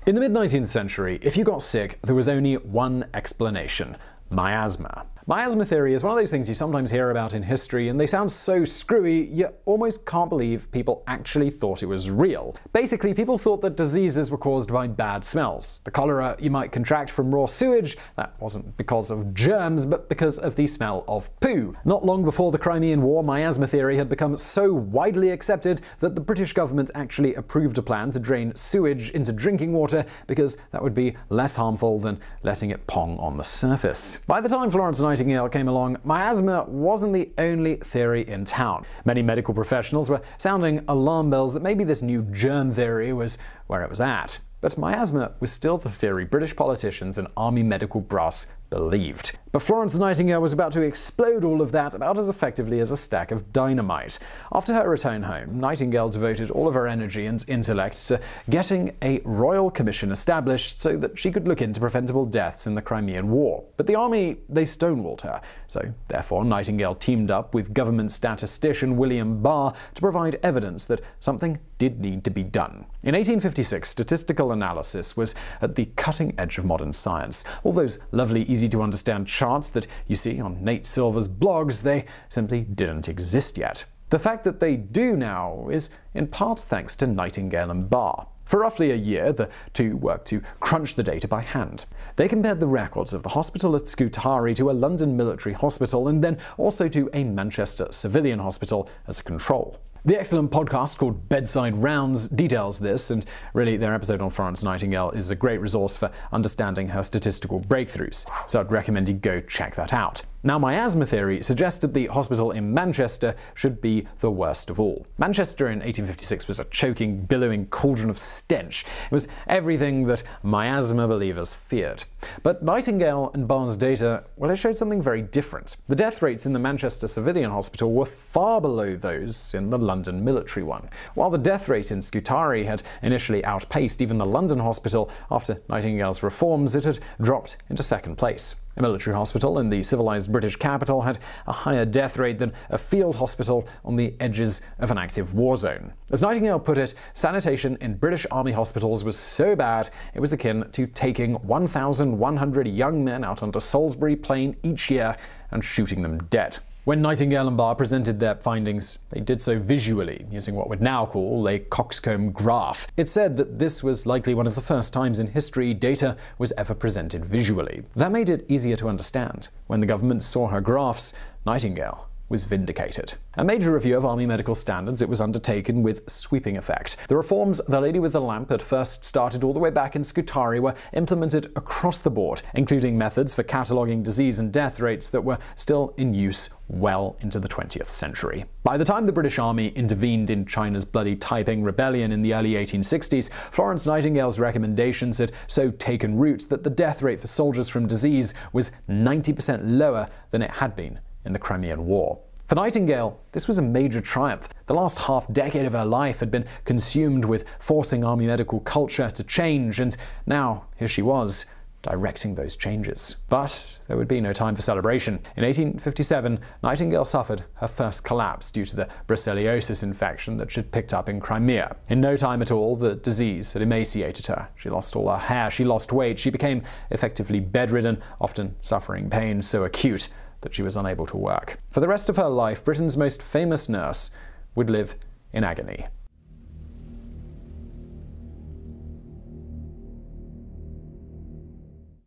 In 0.07 0.15
the 0.15 0.21
mid 0.21 0.33
19th 0.33 0.69
century, 0.69 1.21
if 1.23 1.37
you 1.37 1.45
got 1.45 1.63
sick, 1.63 2.01
there 2.03 2.15
was 2.15 2.29
only 2.29 2.55
one 2.55 3.07
explanation 3.15 3.97
miasma. 4.29 5.07
Miasma 5.29 5.67
theory 5.67 5.93
is 5.93 6.05
one 6.05 6.13
of 6.13 6.19
those 6.21 6.31
things 6.31 6.49
you 6.49 6.55
sometimes 6.55 6.89
hear 6.89 7.11
about 7.11 7.35
in 7.35 7.43
history, 7.43 7.89
and 7.89 7.99
they 7.99 8.07
sound 8.07 8.31
so 8.31 8.65
screwy, 8.65 9.27
you 9.27 9.49
almost 9.65 10.07
can't 10.07 10.31
believe 10.31 10.71
people 10.71 11.03
actually 11.09 11.51
thought 11.51 11.83
it 11.83 11.87
was 11.87 12.09
real. 12.09 12.55
Basically, 12.73 13.13
people 13.13 13.37
thought 13.37 13.61
that 13.63 13.75
diseases 13.75 14.31
were 14.31 14.39
caused 14.39 14.73
by 14.73 14.87
bad 14.87 15.25
smells. 15.25 15.81
The 15.83 15.91
cholera 15.91 16.37
you 16.39 16.53
might 16.53 16.71
contract 16.71 17.11
from 17.11 17.35
raw 17.35 17.47
sewage, 17.47 17.99
that 18.15 18.41
wasn't 18.41 18.77
because 18.77 19.11
of 19.11 19.35
germs, 19.35 19.85
but 19.85 20.09
because 20.09 20.39
of 20.39 20.55
the 20.55 20.69
smell 20.69 21.05
of 21.09 21.29
poo. 21.41 21.75
Not 21.85 22.07
long 22.07 22.23
before 22.23 22.53
the 22.53 22.59
Crimean 22.59 23.03
War, 23.03 23.25
miasma 23.25 23.67
theory 23.67 23.97
had 23.97 24.09
become 24.09 24.37
so 24.37 24.73
widely 24.73 25.31
accepted 25.31 25.81
that 25.99 26.15
the 26.15 26.21
British 26.21 26.53
government 26.53 26.93
actually 26.95 27.35
approved 27.35 27.79
a 27.79 27.83
plan 27.83 28.13
to 28.13 28.21
drain 28.21 28.55
sewage 28.55 29.11
into 29.11 29.33
drinking 29.33 29.73
water 29.73 30.07
because 30.29 30.59
that 30.71 30.81
would 30.81 30.95
be 30.95 31.17
less 31.31 31.57
harmful 31.57 31.99
than 31.99 32.21
letting 32.45 32.71
it 32.71 32.87
pong 32.87 33.19
on 33.19 33.37
the 33.37 33.43
surface. 33.43 34.19
By 34.29 34.41
the 34.41 34.49
time 34.49 34.71
Florence 34.71 35.01
Nightingale 35.17 35.49
came 35.49 35.67
along, 35.67 35.97
miasma 36.05 36.65
wasn't 36.65 37.15
the 37.15 37.31
only 37.39 37.77
theory 37.77 38.29
in 38.29 38.45
town. 38.45 38.85
Many 39.07 39.23
medical 39.23 39.55
professionals 39.55 40.11
were 40.11 40.21
sounding 40.37 40.85
alarm 40.89 41.31
bells 41.31 41.55
that 41.55 41.63
maybe 41.63 41.85
this 41.85 42.03
new 42.03 42.21
germ 42.33 42.71
theory 42.71 43.15
was 43.15 43.39
where 43.67 43.83
it 43.83 43.89
was 43.89 44.03
at. 44.03 44.39
But 44.61 44.77
miasma 44.77 45.33
was 45.41 45.51
still 45.51 45.79
the 45.79 45.89
theory 45.89 46.27
British 46.27 46.55
politicians 46.55 47.17
and 47.17 47.29
army 47.35 47.63
medical 47.63 48.03
brass 48.03 48.49
believed. 48.71 49.39
But 49.53 49.63
Florence 49.63 49.97
Nightingale 49.97 50.43
was 50.43 50.53
about 50.53 50.73
to 50.73 50.83
explode 50.83 51.43
all 51.43 51.63
of 51.63 51.73
that 51.73 51.95
about 51.95 52.19
as 52.19 52.29
effectively 52.29 52.81
as 52.81 52.91
a 52.91 52.97
stack 52.97 53.31
of 53.31 53.53
dynamite. 53.53 54.19
After 54.53 54.75
her 54.75 54.89
return 54.89 55.23
home, 55.23 55.59
Nightingale 55.59 56.11
devoted 56.11 56.51
all 56.51 56.69
of 56.69 56.75
her 56.75 56.87
energy 56.87 57.27
and 57.27 57.43
intellect 57.49 58.07
to 58.09 58.21
getting 58.51 58.95
a 59.03 59.21
royal 59.25 59.71
commission 59.71 60.13
established 60.13 60.81
so 60.81 60.97
that 60.99 61.19
she 61.19 61.33
could 61.33 61.49
look 61.49 61.63
into 61.63 61.81
preventable 61.81 62.27
deaths 62.27 62.67
in 62.67 62.75
the 62.75 62.83
Crimean 62.83 63.31
War. 63.31 63.65
But 63.77 63.87
the 63.87 63.95
army, 63.95 64.37
they 64.49 64.65
stonewalled 64.65 65.23
her. 65.23 65.41
So, 65.69 65.81
therefore, 66.09 66.45
Nightingale 66.45 66.97
teamed 66.97 67.31
up 67.31 67.55
with 67.55 67.73
government 67.73 68.13
statistician 68.13 68.97
William 68.97 69.43
Farr 69.43 69.73
to 69.95 70.01
provide 70.01 70.39
evidence 70.43 70.85
that 70.87 71.01
something 71.21 71.59
did 71.79 72.01
need 72.01 72.25
to 72.25 72.31
be 72.31 72.43
done. 72.43 72.87
In 73.03 73.15
1856, 73.15 73.89
statistical 73.89 74.53
analysis 74.53 75.17
was 75.17 75.35
at 75.61 75.75
the 75.75 75.87
cutting 75.97 76.35
edge 76.39 76.59
of 76.59 76.65
modern 76.65 76.93
science. 76.93 77.45
All 77.65 77.73
those 77.73 77.99
lovely, 78.13 78.43
easy 78.57 78.71
to 78.71 78.81
understand 78.81 79.27
charts 79.27 79.69
that 79.69 79.87
you 80.07 80.17
see 80.17 80.41
on 80.41 80.65
Nate 80.65 80.87
Silver's 80.87 81.29
blogs, 81.29 81.83
they 81.83 82.07
simply 82.31 82.63
didn't 82.63 83.07
exist 83.07 83.59
yet. 83.59 83.85
The 84.09 84.19
fact 84.19 84.45
that 84.45 84.61
they 84.61 84.77
do 84.77 85.15
now 85.15 85.69
is 85.71 85.91
in 86.15 86.27
part 86.27 86.61
thanks 86.61 86.97
to 86.97 87.07
Nightingale 87.07 87.71
and 87.71 87.91
Farr. 87.91 88.27
For 88.47 88.61
roughly 88.61 88.93
a 88.93 88.97
year, 88.97 89.31
the 89.31 89.51
two 89.75 89.99
worked 89.99 90.27
to 90.29 90.41
crunch 90.61 90.95
the 90.95 91.03
data 91.03 91.29
by 91.29 91.43
hand. 91.43 91.85
They 92.15 92.29
compared 92.29 92.59
the 92.59 92.67
records 92.67 93.13
of 93.13 93.23
the 93.23 93.29
hospital 93.29 93.77
at 93.77 93.89
Scutari 93.89 94.55
to 94.55 94.71
a 94.71 94.73
London 94.73 95.15
military 95.15 95.55
hospital 95.55 96.09
and 96.09 96.25
then 96.25 96.39
also 96.57 96.89
to 96.89 97.11
a 97.13 97.25
Manchester 97.25 97.89
civilian 97.91 98.39
hospital 98.39 98.89
as 99.07 99.21
a 99.21 99.25
control. 99.25 99.79
The 100.07 100.17
excellent 100.17 100.53
podcast 100.53 100.99
called 100.99 101.29
Bedside 101.29 101.77
Rounds 101.77 102.29
details 102.29 102.79
this, 102.79 103.11
and 103.11 103.27
really 103.55 103.77
their 103.77 103.93
episode 103.93 104.21
on 104.21 104.31
Florence 104.31 104.63
Nightingale 104.63 105.11
is 105.11 105.33
a 105.33 105.35
great 105.35 105.61
resource 105.61 105.97
for 105.97 106.13
understanding 106.31 106.87
her 106.87 107.03
statistical 107.03 107.61
breakthroughs, 107.61 108.25
so 108.49 108.61
I'd 108.61 108.71
recommend 108.71 109.09
you 109.09 109.17
go 109.17 109.41
check 109.41 109.75
that 109.75 109.93
out. 109.93 110.23
Now, 110.47 110.61
miasma 110.61 111.05
theory 111.07 111.43
suggested 111.43 111.93
the 111.93 112.07
hospital 112.07 112.53
in 112.53 112.73
Manchester 112.73 113.35
should 113.55 113.81
be 113.81 114.07
the 114.21 114.31
worst 114.31 114.71
of 114.71 114.79
all. 114.79 115.05
Manchester 115.19 115.67
in 115.67 115.81
1856 115.81 116.47
was 116.47 116.61
a 116.61 116.65
choking, 116.67 117.23
billowing 117.23 117.67
cauldron 117.67 118.11
of 118.11 118.17
stench. 118.17 118.85
It 119.07 119.11
was 119.11 119.27
everything 119.49 120.07
that 120.07 120.23
miasma 120.45 121.09
believers 121.09 121.53
feared. 121.53 122.05
But 122.45 122.63
Nightingale 122.63 123.33
and 123.35 123.49
Farr's 123.49 123.77
data, 123.77 124.23
well, 124.37 124.53
it 124.53 124.55
showed 124.55 124.77
something 124.77 125.03
very 125.03 125.21
different. 125.21 125.79
The 125.89 125.97
death 125.97 126.23
rates 126.23 126.47
in 126.47 126.53
the 126.53 126.61
Manchester 126.61 127.09
Civilian 127.09 127.51
Hospital 127.51 127.93
were 127.93 128.07
far 128.07 128.61
below 128.61 128.95
those 128.95 129.53
in 129.53 129.69
the 129.69 129.79
London 129.79 130.23
military 130.23 130.63
one. 130.63 130.89
While 131.15 131.31
the 131.31 131.39
death 131.39 131.69
rate 131.69 131.91
in 131.91 132.01
Scutari 132.01 132.63
had 132.63 132.85
initially 133.03 133.45
outpaced 133.45 134.01
even 134.01 134.17
the 134.17 134.25
London 134.25 134.61
hospital, 134.61 135.11
after 135.29 135.61
Nightingale's 135.69 136.23
reforms, 136.23 136.77
it 136.77 136.85
had 136.85 137.01
dropped 137.21 137.57
into 137.69 137.83
second 137.83 138.15
place. 138.15 138.55
A 138.79 138.83
military 138.83 139.17
hospital 139.17 139.59
in 139.59 139.71
the 139.71 139.83
civilized 139.83 140.31
British 140.31 140.55
capital 140.57 141.01
had 141.01 141.19
a 141.47 141.53
higher 141.53 141.87
death 141.87 142.19
rate 142.19 142.39
than 142.39 142.53
a 142.69 142.77
field 142.77 143.17
hospital 143.17 143.67
on 143.87 143.97
the 143.97 144.15
edges 144.21 144.61
of 144.79 144.91
an 144.91 144.99
active 144.99 145.33
war 145.33 145.57
zone. 145.57 145.95
As 146.13 146.21
Nightingale 146.21 146.61
put 146.61 146.77
it, 146.77 146.95
sanitation 147.15 147.79
in 147.81 147.95
British 147.95 148.27
Army 148.31 148.53
hospitals 148.53 149.03
was 149.03 149.19
so 149.19 149.57
bad 149.57 149.89
it 150.13 150.21
was 150.21 150.35
akin 150.35 150.69
to 150.73 150.87
taking 150.87 151.35
1,100 151.37 152.69
young 152.69 153.03
men 153.03 153.25
out 153.25 153.43
onto 153.43 153.61
Salisbury 153.61 154.15
Plain 154.15 154.57
each 154.63 154.91
year 154.91 155.17
and 155.51 155.65
shooting 155.65 156.03
them 156.03 156.19
dead. 156.25 156.59
When 156.87 157.03
Nightingale 157.03 157.49
and 157.49 157.57
Farr 157.57 157.75
presented 157.75 158.21
their 158.21 158.37
findings, 158.37 159.01
they 159.09 159.19
did 159.19 159.41
so 159.43 159.59
visually, 159.59 160.25
using 160.31 160.55
what 160.55 160.71
we'd 160.71 160.81
now 160.81 161.05
call 161.05 161.49
a 161.49 161.59
coxcomb 161.59 162.31
graph. 162.31 162.87
It 162.97 163.09
said 163.09 163.37
that 163.39 163.59
this 163.59 163.83
was 163.83 164.07
likely 164.07 164.35
one 164.35 164.47
of 164.47 164.55
the 164.55 164.61
first 164.61 164.93
times 164.93 165.19
in 165.19 165.27
history 165.27 165.75
data 165.75 166.17
was 166.39 166.53
ever 166.57 166.77
presented 166.77 167.25
visually. 167.25 167.83
That 167.97 168.13
made 168.13 168.31
it 168.31 168.47
easier 168.49 168.77
to 168.77 168.89
understand. 168.89 169.49
When 169.67 169.81
the 169.81 169.87
government 169.87 170.23
saw 170.23 170.47
her 170.47 170.61
graphs, 170.61 171.13
Nightingale 171.45 172.06
was 172.29 172.45
vindicated. 172.45 173.15
A 173.35 173.45
major 173.45 173.73
review 173.73 173.97
of 173.97 174.05
Army 174.05 174.27
medical 174.27 174.55
standards, 174.55 175.03
it 175.03 175.09
was 175.09 175.21
undertaken 175.21 175.83
with 175.83 176.09
sweeping 176.09 176.57
effect. 176.57 176.97
The 177.09 177.17
reforms 177.17 177.61
the 177.69 177.81
lady 177.81 177.99
with 177.99 178.13
the 178.13 178.21
lamp 178.21 178.51
had 178.51 178.63
first 178.63 179.05
started 179.05 179.45
all 179.45 179.53
the 179.53 179.61
way 179.61 179.71
back 179.71 179.95
in 179.95 180.03
Scutari 180.03 180.61
were 180.61 180.75
implemented 180.93 181.53
across 181.57 182.01
the 182.01 182.11
board, 182.11 182.43
including 182.55 182.99
methods 182.99 183.35
for 183.35 183.43
cataloguing 183.43 184.03
disease 184.03 184.39
and 184.39 184.53
death 184.53 184.81
rates 184.81 185.09
that 185.11 185.21
were 185.21 185.39
still 185.55 185.95
in 185.97 186.15
use 186.15 186.51
well 186.69 187.17
into 187.21 187.39
the 187.39 187.49
20th 187.49 187.87
century. 187.87 188.45
By 188.65 188.77
the 188.77 188.85
time 188.85 189.07
the 189.07 189.13
British 189.13 189.39
Army 189.39 189.69
intervened 189.69 190.31
in 190.31 190.47
China's 190.47 190.85
bloody 190.85 191.15
Taiping 191.15 191.63
Rebellion 191.63 192.11
in 192.11 192.23
the 192.23 192.35
early 192.35 192.55
1860s, 192.55 193.31
Florence 193.53 193.87
Nightingale's 193.87 194.41
recommendations 194.41 195.19
had 195.19 195.33
so 195.47 195.71
taken 195.71 196.19
root 196.19 196.47
that 196.49 196.65
the 196.65 196.71
death 196.71 197.03
rate 197.03 197.21
for 197.21 197.29
soldiers 197.29 197.69
from 197.69 197.87
disease 197.87 198.35
was 198.53 198.73
90% 198.89 199.61
lower 199.63 200.09
than 200.31 200.43
it 200.43 200.51
had 200.51 200.75
been 200.75 200.99
in 201.27 201.33
the 201.33 201.39
Crimean 201.39 201.85
War. 201.85 202.19
For 202.47 202.55
Nightingale, 202.55 203.19
this 203.33 203.49
was 203.49 203.59
a 203.59 203.63
major 203.63 204.01
triumph. 204.01 204.49
The 204.67 204.75
last 204.75 204.99
half 204.99 205.31
decade 205.33 205.67
of 205.67 205.73
her 205.73 205.85
life 205.85 206.21
had 206.21 206.31
been 206.31 206.47
consumed 206.65 207.25
with 207.25 207.45
forcing 207.59 208.05
army 208.05 208.27
medical 208.27 208.61
culture 208.61 209.11
to 209.11 209.25
change, 209.25 209.81
and 209.81 209.97
now 210.27 210.67
here 210.77 210.87
she 210.87 211.03
was, 211.03 211.47
directing 211.83 212.35
those 212.35 212.55
changes. 212.55 213.17
But 213.29 213.79
there 213.87 213.97
would 213.97 214.09
be 214.09 214.21
no 214.21 214.33
time 214.33 214.55
for 214.55 214.63
celebration. 214.63 215.15
In 215.37 215.45
1857, 215.45 216.39
Nightingale 216.63 217.05
suffered 217.05 217.45
her 217.55 217.69
first 217.69 218.05
collapse 218.05 218.51
due 218.51 218.65
to 218.65 218.77
the 218.77 218.89
brucellosis 219.09 219.83
infection 219.83 220.37
that 220.37 220.51
she'd 220.51 220.71
picked 220.71 220.95
up 220.95 221.09
in 221.09 221.21
Crimea. 221.21 221.77
In 221.89 222.01
no 222.01 222.17
time 222.17 222.43
at 222.43 222.51
all, 222.51 222.77
the 222.77 222.95
disease 222.95 223.53
had 223.53 223.63
emaciated 223.63 224.27
her. 224.27 224.49
She 224.57 224.71
lost 224.71 224.95
all 224.95 225.09
her 225.09 225.19
hair, 225.19 225.51
she 225.51 225.65
lost 225.65 225.93
weight, 225.93 226.19
she 226.19 226.31
became 226.31 226.63
effectively 226.91 227.41
bedridden, 227.41 228.01
often 228.21 228.55
suffering 228.61 229.11
pain 229.11 229.43
so 229.43 229.65
acute 229.65 230.11
that 230.47 230.55
she 230.55 230.63
was 230.63 230.77
unable 230.77 231.07
to 231.07 231.17
work. 231.17 231.59
For 231.73 231.81
the 231.81 231.89
rest 231.89 232.09
of 232.09 232.17
her 232.19 232.29
life, 232.29 232.65
Britain's 232.65 232.97
most 232.97 233.21
famous 233.21 233.69
nurse 233.69 234.13
would 234.55 234.71
live 234.71 234.95
in 235.33 235.43
agony. 235.43 235.87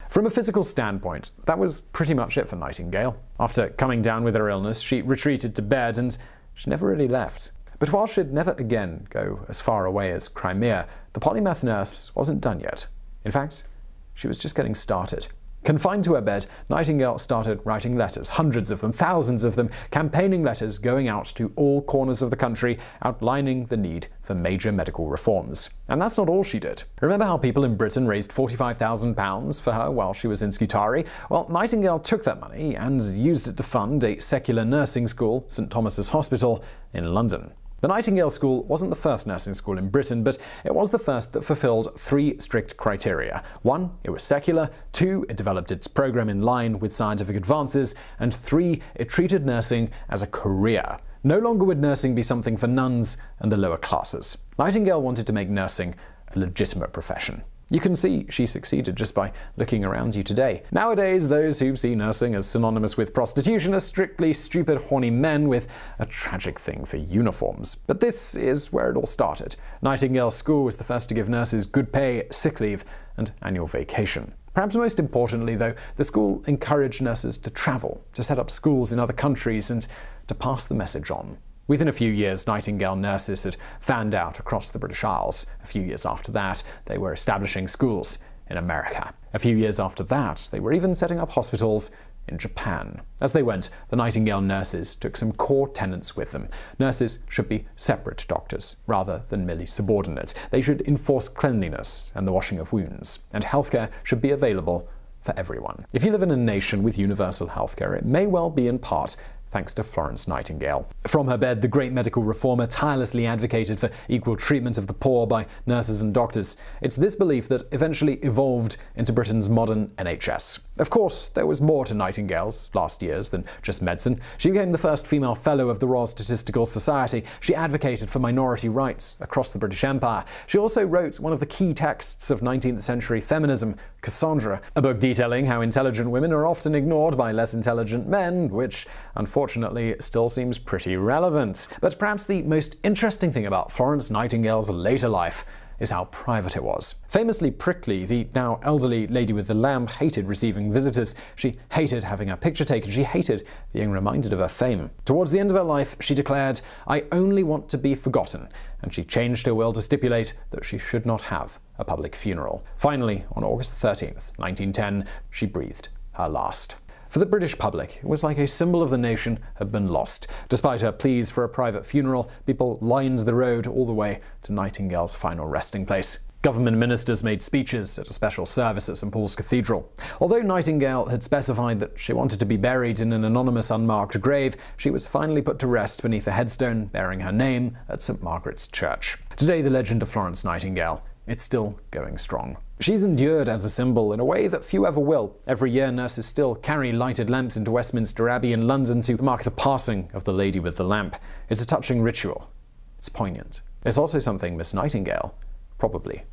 From 0.07 0.25
a 0.25 0.29
physical 0.29 0.63
standpoint, 0.63 1.31
that 1.47 1.59
was 1.59 1.81
pretty 1.81 2.13
much 2.13 2.37
it 2.37 2.47
for 2.47 2.55
Nightingale. 2.55 3.21
After 3.41 3.71
coming 3.71 4.01
down 4.01 4.23
with 4.23 4.35
her 4.35 4.47
illness, 4.47 4.79
she 4.79 5.01
retreated 5.01 5.53
to 5.55 5.61
bed 5.61 5.97
and 5.97 6.17
she 6.53 6.69
never 6.69 6.87
really 6.87 7.09
left. 7.09 7.51
But 7.77 7.91
while 7.91 8.07
she'd 8.07 8.31
never 8.31 8.55
again 8.57 9.05
go 9.09 9.45
as 9.49 9.59
far 9.59 9.85
away 9.85 10.13
as 10.13 10.29
Crimea, 10.29 10.87
the 11.11 11.19
polymath 11.19 11.61
nurse 11.61 12.15
wasn't 12.15 12.39
done 12.39 12.61
yet. 12.61 12.87
In 13.25 13.33
fact, 13.33 13.65
she 14.13 14.29
was 14.29 14.39
just 14.39 14.55
getting 14.55 14.75
started. 14.75 15.27
Confined 15.63 16.05
to 16.05 16.13
her 16.13 16.21
bed, 16.21 16.45
Nightingale 16.69 17.17
started 17.17 17.59
writing 17.65 17.97
letters, 17.97 18.29
hundreds 18.29 18.71
of 18.71 18.79
them, 18.79 18.91
thousands 18.91 19.43
of 19.43 19.55
them, 19.55 19.69
campaigning 19.91 20.41
letters 20.41 20.79
going 20.79 21.09
out 21.09 21.25
to 21.35 21.51
all 21.57 21.81
corners 21.81 22.21
of 22.21 22.29
the 22.29 22.35
country, 22.35 22.79
outlining 23.03 23.65
the 23.65 23.75
need 23.75 24.07
for 24.21 24.33
major 24.33 24.71
medical 24.71 25.09
reforms. 25.09 25.69
And 25.89 26.01
that's 26.01 26.17
not 26.17 26.29
all 26.29 26.43
she 26.43 26.59
did. 26.59 26.83
Remember 27.01 27.25
how 27.25 27.37
people 27.37 27.65
in 27.65 27.75
Britain 27.75 28.07
raised 28.07 28.31
£45,000 28.31 29.61
for 29.61 29.73
her 29.73 29.91
while 29.91 30.13
she 30.13 30.27
was 30.27 30.43
in 30.43 30.51
Scutari? 30.51 31.05
Well, 31.29 31.47
Nightingale 31.49 31.99
took 31.99 32.23
that 32.23 32.39
money 32.39 32.75
and 32.75 33.01
used 33.03 33.47
it 33.47 33.57
to 33.57 33.63
fund 33.63 34.03
a 34.05 34.19
secular 34.19 34.63
nursing 34.63 35.07
school, 35.07 35.43
St 35.49 35.69
Thomas's 35.69 36.09
Hospital, 36.09 36.63
in 36.93 37.13
London. 37.13 37.51
The 37.81 37.87
Nightingale 37.87 38.29
School 38.29 38.63
wasn't 38.65 38.89
the 38.89 38.95
first 38.97 39.25
nursing 39.25 39.53
school 39.53 39.77
in 39.77 39.87
Britain, 39.87 40.21
but 40.21 40.37
it 40.65 40.75
was 40.75 40.89
the 40.89 40.99
first 40.99 41.31
that 41.31 41.45
fulfilled 41.45 41.97
three 41.97 42.37
strict 42.37 42.75
criteria. 42.75 43.41
One, 43.61 43.91
it 44.03 44.09
was 44.09 44.21
secular. 44.21 44.69
Two, 44.91 45.25
it 45.29 45.37
developed 45.37 45.71
its 45.71 45.87
program 45.87 46.27
in 46.27 46.41
line 46.41 46.77
with 46.79 46.93
scientific 46.93 47.37
advances. 47.37 47.95
And 48.19 48.33
three, 48.33 48.81
it 48.95 49.07
treated 49.07 49.45
nursing 49.45 49.91
as 50.09 50.23
a 50.23 50.27
career. 50.27 50.97
No 51.23 51.39
longer 51.39 51.63
would 51.63 51.79
nursing 51.79 52.13
be 52.15 52.23
something 52.23 52.57
for 52.57 52.67
nuns 52.67 53.17
and 53.39 53.49
the 53.49 53.57
lower 53.57 53.77
classes. 53.77 54.37
Nightingale 54.57 55.01
wanted 55.01 55.25
to 55.27 55.33
make 55.33 55.47
nursing 55.47 55.95
a 56.35 56.39
legitimate 56.39 56.91
profession. 56.91 57.43
You 57.71 57.79
can 57.79 57.95
see 57.95 58.25
she 58.29 58.47
succeeded 58.47 58.95
just 58.95 59.13
by 59.13 59.31
looking 59.57 59.85
around 59.85 60.15
you 60.15 60.23
today. 60.23 60.63
Nowadays, 60.71 61.27
those 61.27 61.59
who 61.59 61.75
see 61.75 61.93
nursing 61.93 62.33
as 62.33 62.47
synonymous 62.47 62.97
with 62.97 63.13
prostitution 63.13 63.75
are 63.75 63.79
strictly 63.79 64.33
stupid, 64.33 64.81
horny 64.81 65.11
men 65.11 65.47
with 65.47 65.67
a 65.99 66.05
tragic 66.07 66.57
thing 66.57 66.83
for 66.83 66.97
uniforms. 66.97 67.75
But 67.75 67.99
this 67.99 68.35
is 68.35 68.73
where 68.73 68.89
it 68.89 68.97
all 68.97 69.05
started. 69.05 69.55
Nightingale 69.83 70.31
School 70.31 70.63
was 70.63 70.77
the 70.77 70.83
first 70.83 71.09
to 71.09 71.15
give 71.15 71.29
nurses 71.29 71.67
good 71.67 71.93
pay, 71.93 72.23
sick 72.31 72.59
leave, 72.59 72.85
and 73.17 73.31
annual 73.43 73.67
vacation. 73.67 74.33
Perhaps 74.55 74.75
most 74.75 74.97
importantly, 74.97 75.55
though, 75.55 75.75
the 75.95 76.03
school 76.03 76.43
encouraged 76.47 77.03
nurses 77.03 77.37
to 77.37 77.51
travel, 77.51 78.03
to 78.15 78.23
set 78.23 78.39
up 78.39 78.49
schools 78.49 78.93
in 78.93 78.99
other 78.99 79.13
countries, 79.13 79.69
and 79.69 79.87
to 80.25 80.33
pass 80.33 80.65
the 80.65 80.73
message 80.73 81.11
on. 81.11 81.37
Within 81.69 81.87
a 81.87 81.91
few 81.91 82.11
years, 82.11 82.47
Nightingale 82.47 82.95
nurses 82.95 83.43
had 83.43 83.55
fanned 83.79 84.15
out 84.15 84.39
across 84.39 84.71
the 84.71 84.79
British 84.79 85.03
Isles. 85.03 85.45
A 85.63 85.67
few 85.67 85.83
years 85.83 86.03
after 86.03 86.31
that, 86.31 86.63
they 86.85 86.97
were 86.97 87.13
establishing 87.13 87.67
schools 87.67 88.17
in 88.49 88.57
America. 88.57 89.13
A 89.35 89.39
few 89.39 89.55
years 89.55 89.79
after 89.79 90.03
that, 90.05 90.49
they 90.51 90.59
were 90.59 90.73
even 90.73 90.95
setting 90.95 91.19
up 91.19 91.31
hospitals 91.31 91.91
in 92.27 92.39
Japan. 92.39 92.99
As 93.21 93.33
they 93.33 93.43
went, 93.43 93.69
the 93.89 93.95
Nightingale 93.95 94.41
nurses 94.41 94.95
took 94.95 95.15
some 95.15 95.31
core 95.31 95.69
tenets 95.69 96.15
with 96.15 96.31
them. 96.31 96.49
Nurses 96.79 97.19
should 97.29 97.47
be 97.47 97.67
separate 97.75 98.25
doctors, 98.27 98.77
rather 98.87 99.21
than 99.29 99.45
merely 99.45 99.67
subordinate. 99.67 100.33
They 100.49 100.61
should 100.61 100.81
enforce 100.87 101.29
cleanliness 101.29 102.11
and 102.15 102.27
the 102.27 102.33
washing 102.33 102.57
of 102.57 102.73
wounds, 102.73 103.19
and 103.31 103.45
healthcare 103.45 103.91
should 104.01 104.21
be 104.23 104.31
available 104.31 104.89
for 105.21 105.37
everyone. 105.37 105.85
If 105.93 106.03
you 106.03 106.11
live 106.11 106.23
in 106.23 106.31
a 106.31 106.37
nation 106.37 106.81
with 106.81 106.97
universal 106.97 107.47
healthcare, 107.47 107.95
it 107.95 108.05
may 108.05 108.25
well 108.25 108.49
be 108.49 108.67
in 108.67 108.79
part 108.79 109.15
thanks 109.51 109.73
to 109.73 109.83
Florence 109.83 110.27
Nightingale. 110.27 110.87
From 111.07 111.27
her 111.27 111.37
bed, 111.37 111.61
the 111.61 111.67
great 111.67 111.91
medical 111.91 112.23
reformer 112.23 112.67
tirelessly 112.67 113.25
advocated 113.25 113.79
for 113.79 113.89
equal 114.07 114.35
treatment 114.35 114.77
of 114.77 114.87
the 114.87 114.93
poor 114.93 115.27
by 115.27 115.45
nurses 115.65 116.01
and 116.01 116.13
doctors. 116.13 116.57
It's 116.81 116.95
this 116.95 117.15
belief 117.15 117.47
that 117.49 117.63
eventually 117.71 118.15
evolved 118.15 118.77
into 118.95 119.13
Britain's 119.13 119.49
modern 119.49 119.87
NHS. 119.97 120.59
Of 120.79 120.89
course, 120.89 121.27
there 121.29 121.45
was 121.45 121.61
more 121.61 121.83
to 121.85 121.93
Nightingale's 121.93 122.69
last 122.73 123.01
years 123.01 123.29
than 123.29 123.43
just 123.61 123.81
medicine. 123.81 124.19
She 124.37 124.49
became 124.49 124.71
the 124.71 124.77
first 124.77 125.05
female 125.05 125.35
fellow 125.35 125.69
of 125.69 125.79
the 125.79 125.87
Royal 125.87 126.07
Statistical 126.07 126.65
Society. 126.65 127.25
She 127.41 127.53
advocated 127.53 128.09
for 128.09 128.19
minority 128.19 128.69
rights 128.69 129.17
across 129.19 129.51
the 129.51 129.59
British 129.59 129.83
Empire. 129.83 130.23
She 130.47 130.57
also 130.57 130.85
wrote 130.85 131.19
one 131.19 131.33
of 131.33 131.41
the 131.41 131.45
key 131.45 131.73
texts 131.73 132.31
of 132.31 132.39
19th 132.39 132.81
century 132.81 133.19
feminism, 133.19 133.75
Cassandra, 134.01 134.61
a 134.77 134.81
book 134.81 134.99
detailing 134.99 135.45
how 135.45 135.59
intelligent 135.59 136.09
women 136.09 136.31
are 136.31 136.45
often 136.45 136.73
ignored 136.73 137.17
by 137.17 137.33
less 137.33 137.53
intelligent 137.53 138.07
men, 138.07 138.47
which 138.49 138.87
unfortunately 139.15 139.95
still 139.99 140.29
seems 140.29 140.57
pretty 140.57 140.95
relevant. 140.95 141.67
But 141.81 141.99
perhaps 141.99 142.25
the 142.25 142.41
most 142.43 142.77
interesting 142.83 143.33
thing 143.33 143.45
about 143.45 143.71
Florence 143.71 144.09
Nightingale's 144.09 144.69
later 144.69 145.09
life 145.09 145.45
is 145.79 145.91
how 145.91 146.05
private 146.05 146.55
it 146.55 146.63
was. 146.63 146.95
Famously 147.07 147.51
prickly, 147.51 148.05
the 148.05 148.27
now 148.35 148.59
elderly 148.63 149.07
lady 149.07 149.33
with 149.33 149.47
the 149.47 149.53
lamp 149.53 149.89
hated 149.89 150.27
receiving 150.27 150.71
visitors. 150.71 151.15
She 151.35 151.57
hated 151.71 152.03
having 152.03 152.27
her 152.27 152.35
picture 152.35 152.65
taken. 152.65 152.91
She 152.91 153.03
hated 153.03 153.47
being 153.73 153.91
reminded 153.91 154.33
of 154.33 154.39
her 154.39 154.47
fame. 154.47 154.89
Towards 155.05 155.31
the 155.31 155.39
end 155.39 155.51
of 155.51 155.57
her 155.57 155.63
life, 155.63 155.95
she 155.99 156.15
declared, 156.15 156.61
I 156.87 157.05
only 157.11 157.43
want 157.43 157.69
to 157.69 157.77
be 157.77 157.95
forgotten, 157.95 158.47
and 158.81 158.93
she 158.93 159.03
changed 159.03 159.45
her 159.45 159.55
will 159.55 159.73
to 159.73 159.81
stipulate 159.81 160.33
that 160.51 160.65
she 160.65 160.77
should 160.77 161.05
not 161.05 161.21
have 161.21 161.59
a 161.77 161.85
public 161.85 162.15
funeral. 162.15 162.63
Finally, 162.77 163.25
on 163.33 163.43
August 163.43 163.73
13th, 163.73 164.31
1910, 164.37 165.05
she 165.31 165.45
breathed 165.45 165.89
her 166.13 166.27
last. 166.27 166.75
For 167.09 167.17
the 167.17 167.25
British 167.25 167.57
public, 167.57 167.97
it 167.97 168.05
was 168.05 168.23
like 168.23 168.37
a 168.37 168.45
symbol 168.45 168.83
of 168.83 168.91
the 168.91 168.97
nation 168.97 169.39
had 169.55 169.71
been 169.71 169.87
lost. 169.87 170.27
Despite 170.47 170.81
her 170.81 170.91
pleas 170.91 171.31
for 171.31 171.43
a 171.43 171.49
private 171.49 171.83
funeral, 171.83 172.29
people 172.45 172.77
lined 172.81 173.17
the 173.19 173.33
road 173.33 173.65
all 173.65 173.87
the 173.87 173.93
way 173.93 174.21
to 174.43 174.53
Nightingale's 174.53 175.15
final 175.15 175.47
resting 175.47 175.87
place. 175.87 176.19
Government 176.43 176.77
ministers 176.77 177.23
made 177.23 177.41
speeches 177.41 177.97
at 177.97 178.11
a 178.11 178.13
special 178.13 178.45
service 178.45 178.89
at 178.89 178.97
St 178.97 179.11
Paul's 179.11 179.35
Cathedral. 179.35 179.91
Although 180.21 180.43
Nightingale 180.43 181.07
had 181.07 181.23
specified 181.23 181.79
that 181.79 181.97
she 181.97 182.13
wanted 182.13 182.39
to 182.41 182.45
be 182.45 182.57
buried 182.57 183.01
in 183.01 183.11
an 183.11 183.25
anonymous 183.25 183.71
unmarked 183.71 184.21
grave, 184.21 184.55
she 184.77 184.91
was 184.91 185.07
finally 185.07 185.41
put 185.41 185.57
to 185.59 185.67
rest 185.67 186.03
beneath 186.03 186.27
a 186.27 186.31
headstone 186.31 186.85
bearing 186.85 187.21
her 187.21 187.31
name 187.31 187.75
at 187.89 188.03
St 188.03 188.21
Margaret's 188.21 188.67
Church. 188.67 189.17
Today, 189.35 189.63
the 189.63 189.69
legend 189.71 190.03
of 190.03 190.09
Florence 190.09 190.45
Nightingale 190.45 191.03
it's 191.29 191.43
still 191.43 191.79
going 191.91 192.17
strong. 192.17 192.57
She's 192.79 193.03
endured 193.03 193.49
as 193.49 193.65
a 193.65 193.69
symbol 193.69 194.13
in 194.13 194.19
a 194.19 194.25
way 194.25 194.47
that 194.47 194.63
few 194.63 194.87
ever 194.87 194.99
will. 194.99 195.37
Every 195.47 195.69
year, 195.69 195.91
nurses 195.91 196.25
still 196.25 196.55
carry 196.55 196.91
lighted 196.91 197.29
lamps 197.29 197.57
into 197.57 197.71
Westminster 197.71 198.29
Abbey 198.29 198.53
in 198.53 198.67
London 198.67 199.01
to 199.01 199.21
mark 199.21 199.43
the 199.43 199.51
passing 199.51 200.09
of 200.13 200.23
the 200.23 200.33
lady 200.33 200.59
with 200.59 200.77
the 200.77 200.85
lamp. 200.85 201.17
It's 201.49 201.61
a 201.61 201.67
touching 201.67 202.01
ritual. 202.01 202.49
It's 202.97 203.09
poignant. 203.09 203.61
It's 203.85 203.97
also 203.97 204.17
something 204.17 204.57
Miss 204.57 204.73
Nightingale 204.73 205.35
probably 205.77 206.23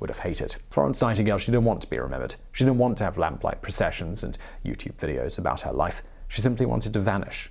would 0.00 0.10
have 0.10 0.18
hated. 0.18 0.56
Florence 0.70 1.02
Nightingale, 1.02 1.38
she 1.38 1.52
didn't 1.52 1.64
want 1.64 1.80
to 1.80 1.90
be 1.90 1.98
remembered. 1.98 2.36
She 2.52 2.64
didn't 2.64 2.78
want 2.78 2.96
to 2.98 3.04
have 3.04 3.18
lamplight 3.18 3.62
processions 3.62 4.22
and 4.24 4.38
YouTube 4.64 4.94
videos 4.94 5.38
about 5.38 5.62
her 5.62 5.72
life. 5.72 6.02
She 6.28 6.40
simply 6.40 6.66
wanted 6.66 6.92
to 6.92 7.00
vanish, 7.00 7.50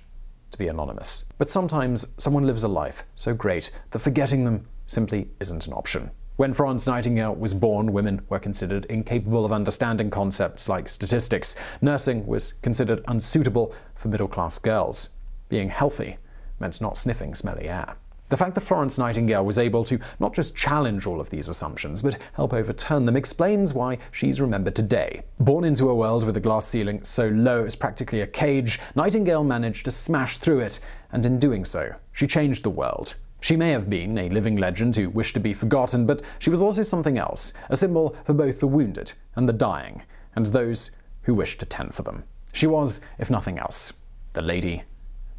to 0.50 0.58
be 0.58 0.68
anonymous. 0.68 1.24
But 1.38 1.50
sometimes 1.50 2.08
someone 2.18 2.46
lives 2.46 2.64
a 2.64 2.68
life 2.68 3.04
so 3.14 3.34
great 3.34 3.70
that 3.90 3.98
forgetting 3.98 4.44
them 4.44 4.66
simply 4.86 5.28
isn't 5.40 5.66
an 5.66 5.72
option. 5.72 6.10
When 6.36 6.52
Florence 6.52 6.86
Nightingale 6.86 7.34
was 7.34 7.54
born, 7.54 7.94
women 7.94 8.20
were 8.28 8.38
considered 8.38 8.84
incapable 8.86 9.46
of 9.46 9.52
understanding 9.52 10.10
concepts 10.10 10.68
like 10.68 10.86
statistics. 10.86 11.56
Nursing 11.80 12.26
was 12.26 12.52
considered 12.60 13.02
unsuitable 13.08 13.74
for 13.94 14.08
middle 14.08 14.28
class 14.28 14.58
girls. 14.58 15.08
Being 15.48 15.70
healthy 15.70 16.18
meant 16.60 16.82
not 16.82 16.98
sniffing 16.98 17.34
smelly 17.34 17.70
air. 17.70 17.96
The 18.28 18.36
fact 18.36 18.54
that 18.56 18.62
Florence 18.62 18.98
Nightingale 18.98 19.46
was 19.46 19.58
able 19.58 19.82
to 19.84 19.98
not 20.20 20.34
just 20.34 20.54
challenge 20.54 21.06
all 21.06 21.22
of 21.22 21.30
these 21.30 21.48
assumptions, 21.48 22.02
but 22.02 22.18
help 22.34 22.52
overturn 22.52 23.06
them 23.06 23.16
explains 23.16 23.72
why 23.72 23.96
she's 24.10 24.38
remembered 24.38 24.74
today. 24.74 25.22
Born 25.40 25.64
into 25.64 25.88
a 25.88 25.94
world 25.94 26.24
with 26.24 26.36
a 26.36 26.40
glass 26.40 26.66
ceiling 26.66 27.02
so 27.02 27.28
low 27.28 27.64
it's 27.64 27.76
practically 27.76 28.20
a 28.20 28.26
cage, 28.26 28.78
Nightingale 28.94 29.44
managed 29.44 29.86
to 29.86 29.90
smash 29.90 30.36
through 30.36 30.60
it, 30.60 30.80
and 31.12 31.24
in 31.24 31.38
doing 31.38 31.64
so, 31.64 31.94
she 32.12 32.26
changed 32.26 32.62
the 32.62 32.70
world. 32.70 33.14
She 33.46 33.54
may 33.54 33.70
have 33.70 33.88
been 33.88 34.18
a 34.18 34.28
living 34.28 34.56
legend 34.56 34.96
who 34.96 35.08
wished 35.08 35.34
to 35.34 35.40
be 35.40 35.54
forgotten, 35.54 36.04
but 36.04 36.20
she 36.40 36.50
was 36.50 36.64
also 36.64 36.82
something 36.82 37.16
else, 37.16 37.52
a 37.70 37.76
symbol 37.76 38.16
for 38.24 38.34
both 38.34 38.58
the 38.58 38.66
wounded 38.66 39.12
and 39.36 39.48
the 39.48 39.52
dying, 39.52 40.02
and 40.34 40.46
those 40.46 40.90
who 41.22 41.32
wished 41.32 41.60
to 41.60 41.66
tend 41.66 41.94
for 41.94 42.02
them. 42.02 42.24
She 42.52 42.66
was, 42.66 43.02
if 43.20 43.30
nothing 43.30 43.60
else, 43.60 43.92
the 44.32 44.42
lady 44.42 44.82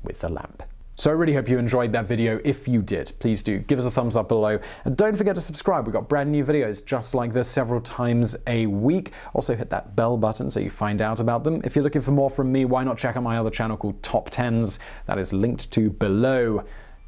with 0.04 0.22
the 0.22 0.30
lamp. 0.30 0.64
So 0.96 1.12
I 1.12 1.16
really 1.16 1.34
hope 1.34 1.50
you 1.50 1.60
enjoyed 1.60 1.92
that 1.92 2.06
video. 2.06 2.40
If 2.46 2.66
you 2.66 2.82
did, 2.82 3.12
please 3.20 3.44
do 3.44 3.60
give 3.60 3.78
us 3.78 3.86
a 3.86 3.92
thumbs 3.92 4.16
up 4.16 4.30
below. 4.30 4.58
And 4.86 4.96
don't 4.96 5.18
forget 5.18 5.36
to 5.36 5.42
subscribe. 5.42 5.86
We've 5.86 5.92
got 5.92 6.08
brand 6.08 6.32
new 6.32 6.46
videos 6.46 6.86
just 6.86 7.14
like 7.14 7.34
this 7.34 7.50
several 7.50 7.82
times 7.82 8.38
a 8.48 8.68
week. 8.68 9.12
Also 9.34 9.54
hit 9.54 9.70
that 9.72 9.98
bell 9.98 10.16
button 10.16 10.50
so 10.50 10.62
you 10.62 10.70
find 10.70 11.02
out 11.02 11.20
about 11.20 11.44
them. 11.44 11.60
If 11.66 11.76
you're 11.76 11.84
looking 11.84 12.02
for 12.02 12.12
more 12.12 12.30
from 12.30 12.54
me, 12.54 12.64
why 12.64 12.86
not 12.86 12.98
check 12.98 13.18
out 13.18 13.24
my 13.24 13.36
other 13.36 13.52
channel 13.52 13.76
called 13.76 14.02
Top 14.02 14.30
Tens? 14.30 14.80
That 15.08 15.20
is 15.20 15.34
linked 15.34 15.70
to 15.74 15.90
below. 15.90 16.64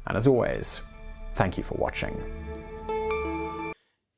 And 0.06 0.16
as 0.16 0.26
always, 0.26 0.82
Thank 1.40 1.56
you 1.58 1.64
for 1.64 1.76
watching. 1.80 2.12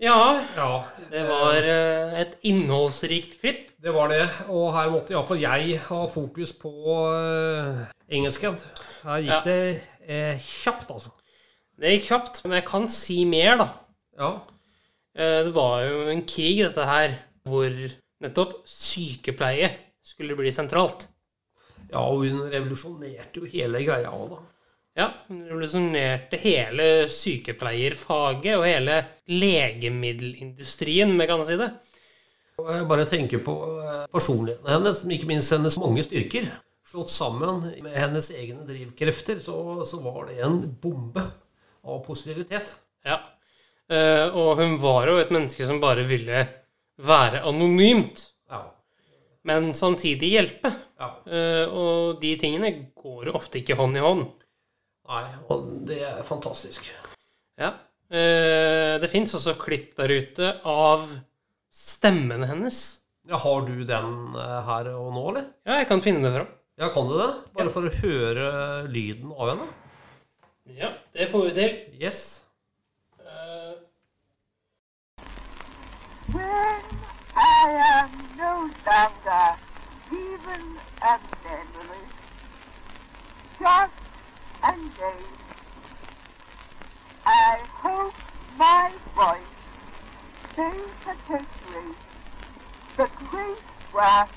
Ja, 0.02 0.40
Ja, 0.56 0.84
det 1.12 1.22
var 1.28 1.54
eh, 1.62 2.20
et 2.24 2.32
innholdsrikt 2.42 3.36
klipp. 3.40 3.68
det 3.82 3.92
var 3.94 4.08
det. 4.10 4.24
Og 4.50 4.72
her 4.74 4.90
måtte 4.90 5.14
iallfall 5.14 5.38
jeg 5.38 5.76
ha 5.86 6.00
fokus 6.10 6.50
på 6.58 6.72
uh, 7.14 7.84
engelsken. 8.10 8.58
Her 9.04 9.20
gikk 9.22 9.30
Ja. 9.30 9.40
det 9.46 9.82
eh, 10.08 10.38
kjapt, 10.42 10.90
altså. 10.90 11.12
Det 11.78 11.94
gikk 11.94 12.08
kjapt, 12.10 12.42
men 12.44 12.58
jeg 12.58 12.66
kan 12.66 12.88
si 12.90 13.20
mer, 13.24 13.56
da. 13.62 13.68
Ja. 14.18 14.32
Eh, 15.14 15.44
Det 15.46 15.54
var 15.54 15.84
jo 15.86 16.02
en 16.10 16.22
krig, 16.26 16.64
dette 16.66 16.84
her, 16.90 17.14
hvor 17.46 17.70
nettopp 18.22 18.58
sykepleie 18.66 19.70
skulle 20.02 20.34
bli 20.38 20.50
sentralt. 20.50 21.06
ja, 21.92 21.98
og 22.02 22.24
hun 22.26 22.50
revolusjonerte 22.50 23.38
jo 23.38 23.44
hele 23.46 23.84
greia 23.86 24.10
òg, 24.10 24.30
da. 24.34 24.42
Ja, 24.98 25.06
hun 25.28 25.38
revolusjonerte 25.48 26.36
hele 26.42 26.86
sykepleierfaget 27.08 28.58
og 28.58 28.66
hele 28.68 28.98
legemiddelindustrien, 29.30 31.10
om 31.14 31.20
jeg 31.22 31.30
kan 31.30 31.44
si 31.48 31.56
det. 31.60 31.70
Jeg 32.62 32.84
bare 32.90 33.06
tenker 33.08 33.40
på 33.42 33.54
eh, 33.80 34.02
personligheten 34.12 34.68
hennes, 34.68 35.00
men 35.04 35.14
ikke 35.16 35.30
minst 35.30 35.54
hennes 35.54 35.78
mange 35.80 36.04
styrker. 36.04 36.50
Slått 36.92 37.08
sammen 37.10 37.62
med 37.82 37.94
hennes 37.96 38.28
egne 38.36 38.66
drivkrefter, 38.68 39.40
så, 39.40 39.54
så 39.88 40.02
var 40.04 40.26
det 40.28 40.42
en 40.44 40.58
bombe 40.82 41.24
av 41.88 42.02
positivitet. 42.04 42.74
Ja. 43.08 43.16
Eh, 43.88 44.28
Og 44.36 44.60
hun 44.60 44.76
var 44.82 45.08
jo 45.08 45.16
et 45.22 45.32
menneske 45.32 45.64
som 45.66 45.80
bare 45.82 46.04
ville 46.08 46.44
være 47.02 47.40
anonymt, 47.48 48.28
Ja. 48.52 48.60
men 49.48 49.72
samtidig 49.72 50.34
hjelpe. 50.36 50.70
ja. 51.00 51.08
Eh, 51.26 51.64
Og 51.72 52.20
de 52.20 52.36
tingene 52.36 52.74
går 52.94 53.32
ofte 53.34 53.58
ikke 53.62 53.80
hånd 53.80 53.96
i 53.96 54.04
hånd. 54.04 54.28
Nei, 55.08 55.24
og 55.50 55.64
det 55.88 55.98
er 56.06 56.22
fantastisk. 56.26 56.86
Ja. 57.58 57.72
Eh, 58.12 58.98
Det 59.02 59.10
fins 59.10 59.34
også 59.34 59.54
klipp 59.58 59.96
der 59.98 60.12
ute 60.12 60.52
av 60.68 61.08
stemmen 61.72 62.44
hennes. 62.46 62.82
Ja, 63.28 63.38
har 63.38 63.66
du 63.66 63.84
den 63.86 64.34
eh, 64.36 64.58
her 64.68 64.88
og 64.96 65.12
nå, 65.14 65.24
eller? 65.32 65.48
Ja, 65.66 65.78
jeg 65.80 65.88
kan 65.90 66.00
finne 66.04 66.22
det 66.28 66.34
fram. 66.36 66.50
Ja, 66.80 66.88
kan 66.94 67.06
du 67.10 67.16
det? 67.18 67.30
Bare 67.54 67.70
for 67.74 67.86
å 67.86 67.92
høre 68.02 68.46
lyden 68.90 69.32
av 69.34 69.52
henne? 69.52 69.68
Ja, 70.78 70.92
det 71.14 71.28
får 71.30 71.48
vi 71.50 71.54
til. 71.58 71.76
Yes. 72.00 72.22
When 76.32 76.82
I 77.36 77.68
am 77.92 78.10
no 78.38 78.52
longer 78.86 79.56
even 80.12 80.64
a 81.02 81.18
memory. 81.44 82.04
Just 83.60 84.01
and 84.64 84.82
days. 84.96 85.38
I 87.26 87.58
hope 87.82 88.14
my 88.58 88.90
voice 89.14 89.54
may 90.56 90.78
perpetuate 91.04 91.96
the 92.96 93.06
great 93.30 93.62
work 93.94 94.30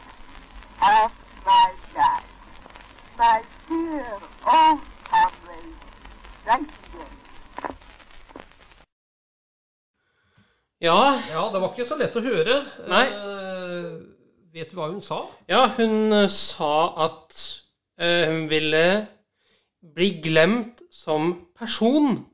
of 0.82 1.12
my 1.46 1.68
life. 1.96 2.32
My 3.18 3.42
dear 3.70 4.14
old 4.46 4.82
comrade, 5.10 5.76
Nightingale. 6.46 7.16
Ja, 10.82 11.22
Ja, 11.32 11.50
det 11.54 11.62
var 11.62 11.72
ikke 11.74 11.86
så 11.88 11.96
lett 11.98 12.16
å 12.16 12.22
høre. 12.22 12.60
Nei. 12.92 13.06
Eh, 13.08 13.86
vet 14.54 14.72
du 14.72 14.76
hva 14.78 14.90
hun 14.92 15.02
sa? 15.02 15.22
ja 15.50 15.66
hun 15.78 16.14
sa 16.30 16.74
at 17.08 17.38
eh, 18.00 18.28
hun 18.32 18.46
ville 18.52 19.08
bli 19.94 20.10
glemt 20.24 20.82
som 20.94 21.34
person, 21.58 22.26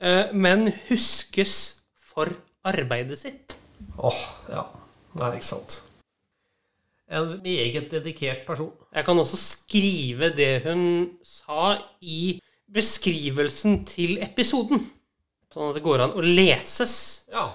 eh, 0.00 0.32
men 0.32 0.68
huskes 0.88 1.54
for 1.96 2.30
arbeidet 2.66 3.18
sitt. 3.18 3.56
Åh, 3.98 4.20
ja. 4.52 4.66
Det 5.10 5.24
er 5.26 5.38
ikke 5.38 5.48
sant. 5.48 5.80
En 7.10 7.32
meget 7.42 7.90
dedikert 7.90 8.44
person. 8.46 8.70
Jeg 8.94 9.04
kan 9.04 9.18
også 9.18 9.38
skrive 9.40 10.30
det 10.36 10.62
hun 10.62 10.84
sa 11.26 11.74
i 12.00 12.38
beskrivelsen 12.70 13.80
til 13.88 14.20
episoden. 14.22 14.84
Sånn 15.50 15.72
at 15.72 15.80
det 15.80 15.82
går 15.82 16.04
an 16.04 16.14
å 16.14 16.22
leses. 16.22 16.94
Ja. 17.32 17.48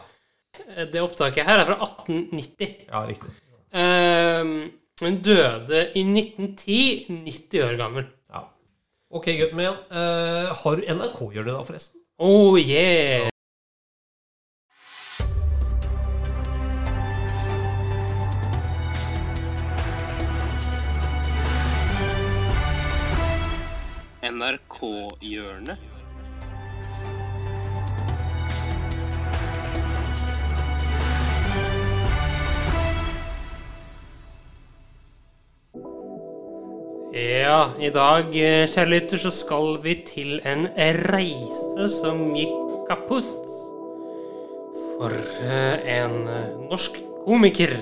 Det 0.91 0.99
opptaket 0.99 1.47
her 1.47 1.61
er 1.61 1.69
fra 1.69 1.77
1890. 1.79 2.75
Ja, 2.89 3.05
riktig. 3.07 3.31
Eh, 3.71 4.43
hun 4.99 5.17
døde 5.23 5.81
i 5.95 6.03
1910, 6.03 7.07
90 7.23 7.63
år 7.63 7.79
gammel. 7.79 8.11
Ok, 9.15 9.25
gutten 9.25 9.55
min. 9.55 9.65
Eh, 9.65 10.49
har 10.63 10.75
du 10.75 10.81
NRK-hjørnet 10.91 11.53
da, 11.53 11.61
forresten? 11.63 12.01
Oh 12.19 12.57
yeah! 12.59 13.29
NRK-hjørnet. 24.21 25.77
Ja, 37.55 37.69
i 37.79 37.87
dag, 37.87 38.33
eh, 38.35 38.65
kjære 38.67 38.89
lytter, 38.89 39.17
så 39.17 39.29
skal 39.31 39.77
vi 39.83 39.93
til 40.03 40.41
en 40.43 40.65
reise 41.07 41.85
som 41.87 42.33
gikk 42.35 42.51
kaputt 42.89 43.45
for 44.97 45.15
eh, 45.39 45.77
en 45.93 46.17
eh, 46.27 46.49
norsk 46.67 46.99
komiker. 47.23 47.77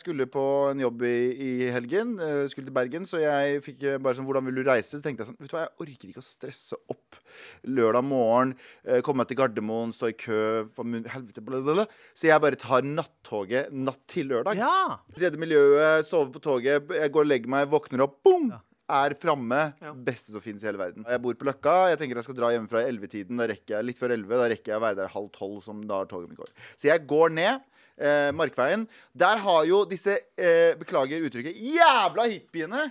Skulle 0.00 0.26
på 0.32 0.42
en 0.72 0.80
jobb 0.82 1.02
i, 1.06 1.16
i 1.46 1.50
helgen. 1.74 2.16
eh, 2.20 2.46
Skulle 2.50 2.66
til 2.70 2.74
Bergen, 2.76 3.06
så 3.08 3.20
jeg 3.22 3.60
fikk 3.64 3.82
eh, 3.86 3.98
bare 4.02 4.16
sånn 4.18 4.26
Hvordan 4.28 4.48
vil 4.48 4.58
du 4.60 4.62
reise? 4.66 4.96
Så 4.96 5.02
tenkte 5.04 5.22
jeg 5.24 5.30
sånn 5.30 5.38
Vet 5.40 5.52
du 5.52 5.56
hva, 5.56 5.66
jeg 5.68 5.84
orker 5.86 6.08
ikke 6.10 6.22
å 6.24 6.26
stresse 6.26 6.78
opp 6.90 7.20
lørdag 7.68 8.04
morgen. 8.08 8.54
eh, 8.84 9.00
Komme 9.06 9.22
meg 9.22 9.30
til 9.30 9.38
Gardermoen, 9.40 9.92
stå 9.94 10.10
i 10.10 10.16
kø 10.18 10.40
for 10.74 10.88
mun- 10.88 11.06
Helvete, 11.10 11.44
blablabla. 11.44 11.86
Så 12.14 12.26
jeg 12.30 12.40
bare 12.42 12.58
tar 12.60 12.82
nattoget 12.88 13.70
natt 13.72 14.00
til 14.10 14.28
lørdag. 14.32 14.56
Ja! 14.58 14.98
Redde 15.20 15.38
miljøet, 15.40 16.04
sove 16.08 16.32
på 16.34 16.40
toget. 16.42 16.90
Jeg 16.90 17.12
går 17.14 17.26
og 17.26 17.30
legger 17.30 17.48
meg, 17.54 17.68
våkner 17.70 18.02
opp, 18.08 18.18
boom! 18.26 18.50
Er 18.90 19.14
framme. 19.14 19.58
Beste 20.02 20.32
som 20.34 20.42
finnes 20.42 20.64
i 20.64 20.66
hele 20.66 20.80
verden. 20.80 21.04
Jeg 21.06 21.22
bor 21.22 21.36
på 21.38 21.46
Løkka. 21.46 21.74
Jeg 21.92 21.98
tenker 22.00 22.18
jeg 22.18 22.26
skal 22.26 22.34
dra 22.40 22.48
hjemmefra 22.50 22.80
i 22.82 22.88
11-tiden. 22.90 23.38
Da 23.38 23.46
rekker 23.46 23.76
jeg 23.76 23.86
litt 23.86 24.00
før 24.00 24.10
11. 24.16 24.32
Da 24.40 24.48
rekker 24.50 24.72
jeg 24.72 24.80
å 24.80 24.82
være 24.82 24.98
der 24.98 25.12
halv 25.12 25.28
tolv, 25.36 25.60
som 25.62 25.84
da 25.86 26.00
toget 26.10 26.32
mitt 26.32 26.40
går. 26.40 26.50
Så 26.74 26.88
jeg 26.90 27.04
går 27.06 27.30
ned. 27.36 27.60
Eh, 28.00 28.30
Markveien. 28.32 28.86
Der 29.12 29.36
har 29.36 29.64
jo 29.68 29.82
disse, 29.84 30.14
eh, 30.38 30.72
beklager 30.80 31.20
uttrykket, 31.20 31.52
jævla 31.60 32.24
hippiene 32.30 32.86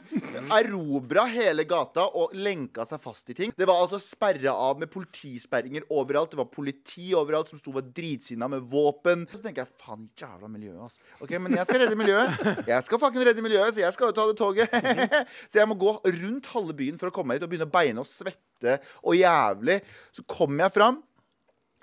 erobra 0.53 1.23
hele 1.25 1.65
gata 1.65 2.03
og 2.13 2.35
lenka 2.37 2.85
seg 2.85 3.01
fast 3.01 3.31
i 3.33 3.33
ting. 3.33 3.53
Det 3.57 3.65
var 3.65 3.81
altså 3.81 3.97
sperra 3.97 4.53
av 4.53 4.77
med 4.77 4.91
politisperringer 4.93 5.87
overalt. 5.89 6.29
Det 6.29 6.37
var 6.37 6.45
politi 6.53 7.09
overalt 7.17 7.49
som 7.49 7.57
sto 7.57 7.73
og 7.73 7.79
var 7.79 7.89
dritsinna 7.89 8.47
med 8.53 8.69
våpen. 8.69 9.25
Så 9.33 9.41
tenker 9.41 9.65
jeg 9.65 9.73
faen, 9.81 10.05
jævla 10.13 10.51
miljøet, 10.51 10.77
ass. 10.85 10.99
Ok, 11.19 11.33
Men 11.39 11.57
jeg 11.57 11.65
skal 11.65 11.81
redde 11.81 11.97
miljøet. 11.97 12.65
Jeg 12.67 12.83
skal 12.85 12.99
fucking 12.99 13.25
redde 13.25 13.41
miljøet, 13.41 13.73
så 13.73 13.81
jeg 13.81 13.93
skal 13.93 14.11
jo 14.11 14.13
ta 14.13 14.27
det 14.29 14.37
toget. 14.37 14.69
så 15.49 15.57
jeg 15.63 15.67
må 15.67 15.73
gå 15.79 15.99
rundt 16.05 16.53
halve 16.53 16.75
byen 16.77 16.99
for 17.01 17.09
å 17.09 17.15
komme 17.15 17.33
meg 17.33 17.39
hit 17.39 17.49
og 17.49 17.53
begynne 17.55 17.69
å 17.69 17.73
beine 17.73 18.03
og 18.03 18.09
svette 18.09 18.77
og 19.01 19.17
jævlig. 19.17 19.81
Så 20.13 20.21
kommer 20.29 20.67
jeg 20.67 20.77
fram, 20.77 21.01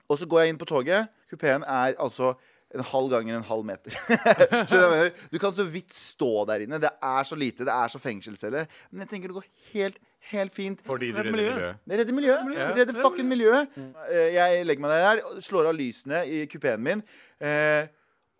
og 0.06 0.20
så 0.20 0.28
går 0.30 0.44
jeg 0.44 0.54
inn 0.54 0.60
på 0.62 0.68
toget. 0.70 1.10
Kupeen 1.26 1.66
er 1.66 1.96
altså 1.98 2.36
en 2.74 2.82
halv 2.82 3.10
ganger 3.12 3.36
en 3.38 3.44
halv 3.46 3.64
meter. 3.64 3.94
Du 5.32 5.38
kan 5.38 5.52
så 5.54 5.64
vidt 5.70 5.94
stå 5.94 6.44
der 6.50 6.64
inne. 6.66 6.80
Det 6.82 6.90
er 7.02 7.22
så 7.28 7.36
lite. 7.38 7.64
Det 7.64 7.72
er 7.72 7.88
så 7.92 8.00
fengselsceller. 8.02 8.66
Men 8.90 9.04
jeg 9.04 9.08
tenker 9.12 9.30
det 9.30 9.36
går 9.38 9.46
helt, 9.72 10.00
helt 10.32 10.54
fint. 10.56 10.82
Fordi 10.86 11.12
du 11.12 11.18
redder 11.20 11.32
miljøet. 11.36 11.76
Det 11.86 11.98
redder 12.00 12.16
miljøet. 12.18 12.50
Det 12.56 12.80
redder 12.80 12.98
fucking 13.02 13.28
miljøet. 13.30 13.78
Eh, 14.10 14.32
Jeg 14.34 14.66
legger 14.66 14.82
meg 14.86 14.90
der, 15.04 15.22
slår 15.46 15.70
av 15.70 15.78
lysene 15.78 16.24
i 16.26 16.42
kupeen 16.50 16.82
min, 16.82 17.04
eh, 17.40 17.86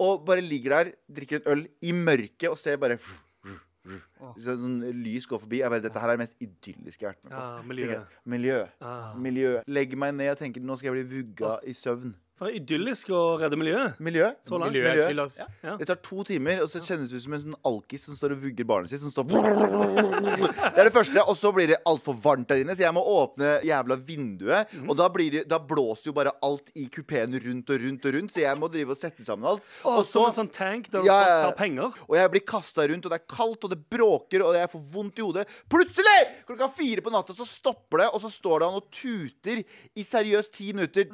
og 0.03 0.27
bare 0.29 0.43
ligger 0.45 0.75
der, 0.75 0.91
drikker 1.09 1.41
en 1.41 1.53
øl 1.55 1.63
i 1.83 1.93
mørket 1.97 2.51
og 2.51 2.59
ser 2.61 2.77
bare 2.83 2.99
Sånn 4.43 4.81
lys 5.05 5.29
går 5.31 5.39
forbi. 5.39 5.61
Jeg 5.63 5.71
bare, 5.71 5.83
Dette 5.85 6.01
her 6.03 6.11
er 6.11 6.17
det 6.19 6.25
mest 6.25 6.41
idylliske 6.43 7.05
jeg 7.05 7.13
har 7.13 7.15
vært 7.15 7.25
med 7.29 7.33
på. 7.33 7.39
Ja, 7.39 7.63
miljøet. 7.71 8.15
Miljø. 8.35 8.57
Ah. 8.83 9.13
Miljø. 9.15 9.53
Legger 9.71 10.01
meg 10.03 10.17
ned 10.19 10.33
og 10.33 10.41
tenker 10.41 10.65
nå 10.67 10.75
skal 10.81 10.91
jeg 10.91 10.97
bli 11.07 11.21
vugga 11.21 11.53
i 11.63 11.75
søvn. 11.77 12.11
For 12.37 12.53
idyllisk 12.53 13.09
å 13.17 13.21
redde 13.41 13.57
miljøet. 13.57 13.95
Miljø. 14.05 14.27
Så 14.45 14.59
langt. 14.61 14.75
Miljø. 14.75 14.91
Miljøet 15.09 15.21
ass. 15.25 15.39
Ja. 15.65 15.73
Det 15.81 15.87
tar 15.89 15.97
to 16.05 16.21
timer, 16.29 16.59
og 16.61 16.69
så 16.69 16.83
kjennes 16.85 17.09
det 17.09 17.17
ut 17.17 17.25
som 17.25 17.33
en 17.33 17.41
sånn 17.47 17.55
alkis 17.71 18.03
som 18.05 18.17
står 18.19 18.35
og 18.35 18.43
vugger 18.43 18.67
barnet 18.69 18.93
sitt. 18.93 19.01
Som 19.01 19.09
står 19.15 19.25
Det 20.77 20.83
er 20.83 20.85
det 20.85 20.93
første. 20.93 21.23
Og 21.25 21.39
så 21.41 21.49
blir 21.57 21.71
det 21.73 21.79
altfor 21.89 22.19
varmt 22.21 22.51
der 22.51 22.61
inne, 22.61 22.77
så 22.77 22.85
jeg 22.85 22.93
må 22.93 23.01
åpne 23.09 23.55
jævla 23.65 23.97
vinduet. 24.11 24.75
Mm. 24.77 24.91
Og 24.93 24.99
da, 25.01 25.07
blir 25.15 25.33
det, 25.39 25.43
da 25.49 25.57
blåser 25.65 26.11
jo 26.11 26.15
bare 26.19 26.35
alt 26.45 26.69
i 26.77 26.85
kupeen 26.93 27.39
rundt 27.47 27.73
og 27.73 27.81
rundt 27.87 28.05
og 28.11 28.19
rundt, 28.19 28.35
så 28.37 28.45
jeg 28.45 28.61
må 28.61 28.69
drive 28.75 28.93
og 28.93 29.01
sette 29.01 29.25
sammen 29.25 29.49
alt. 29.55 29.65
Og 29.89 30.03
så, 30.05 30.11
som 30.13 30.29
en 30.29 30.37
sånn 30.43 30.53
tank 30.53 30.91
der 30.93 31.09
Ja, 31.09 31.17
ja, 31.17 31.33
ja. 31.33 31.41
har 31.49 31.57
penger. 31.57 31.97
og 32.05 32.19
jeg 32.21 32.35
blir 32.37 32.45
kasta 32.53 32.85
rundt, 32.93 33.09
og 33.09 33.17
det 33.17 33.21
er 33.23 33.27
kaldt, 33.33 33.65
og 33.65 33.73
det 33.73 33.81
bråker, 33.97 34.45
og 34.45 34.61
jeg 34.61 34.73
får 34.77 34.85
vondt 34.93 35.25
i 35.25 35.25
hodet. 35.25 35.47
Plutselig, 35.73 36.19
klokka 36.53 36.69
fire 36.77 37.01
på 37.09 37.17
natta, 37.17 37.33
så 37.41 37.49
stopper 37.49 38.05
det, 38.05 38.13
og 38.13 38.21
så 38.27 38.33
står 38.37 38.61
det 38.61 38.71
han 38.71 38.81
og 38.85 38.93
tuter 38.93 39.65
i 39.97 40.05
seriøst 40.05 40.53
ti 40.61 40.69
minutter. 40.77 41.09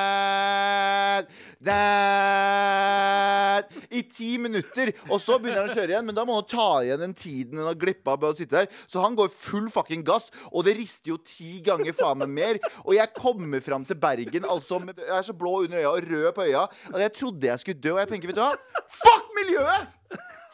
Dad, 0.00 1.26
dad, 1.60 3.64
I 3.90 4.02
ti 4.08 4.38
minutter. 4.40 4.92
Og 5.10 5.20
så 5.20 5.36
begynner 5.38 5.62
han 5.62 5.70
å 5.70 5.74
kjøre 5.74 5.92
igjen, 5.92 6.06
men 6.08 6.16
da 6.16 6.24
må 6.28 6.34
han 6.38 6.48
ta 6.48 6.68
igjen 6.84 7.02
den 7.02 7.14
tiden 7.16 7.58
han 7.60 7.68
har 7.68 7.78
glippa 7.80 8.10
av 8.16 8.24
å 8.30 8.32
sitte 8.38 8.56
der. 8.62 8.68
Så 8.90 8.96
han 9.04 9.16
går 9.18 9.28
full 9.34 9.68
fucking 9.72 10.04
gass, 10.06 10.26
og 10.50 10.60
det 10.68 10.74
rister 10.78 11.08
jo 11.12 11.18
ti 11.24 11.52
ganger 11.66 11.92
faen 11.96 12.18
meg 12.22 12.30
mer. 12.38 12.54
Og 12.86 12.92
jeg 12.96 13.14
kommer 13.16 13.60
fram 13.64 13.84
til 13.88 13.98
Bergen, 14.00 14.44
altså 14.48 14.74
Jeg 14.88 15.16
er 15.18 15.24
så 15.26 15.34
blå 15.36 15.52
under 15.66 15.78
øya 15.82 15.90
og 15.92 16.04
rød 16.08 16.28
på 16.36 16.46
øya 16.48 16.62
at 16.70 17.00
jeg 17.04 17.16
trodde 17.18 17.50
jeg 17.50 17.60
skulle 17.64 17.82
dø. 17.82 17.90
Og 17.96 18.00
jeg 18.04 18.10
tenker, 18.14 18.28
vet 18.30 18.38
du 18.40 18.44
hva? 18.44 18.54
Fuck 19.02 19.26
miljøet! 19.36 19.82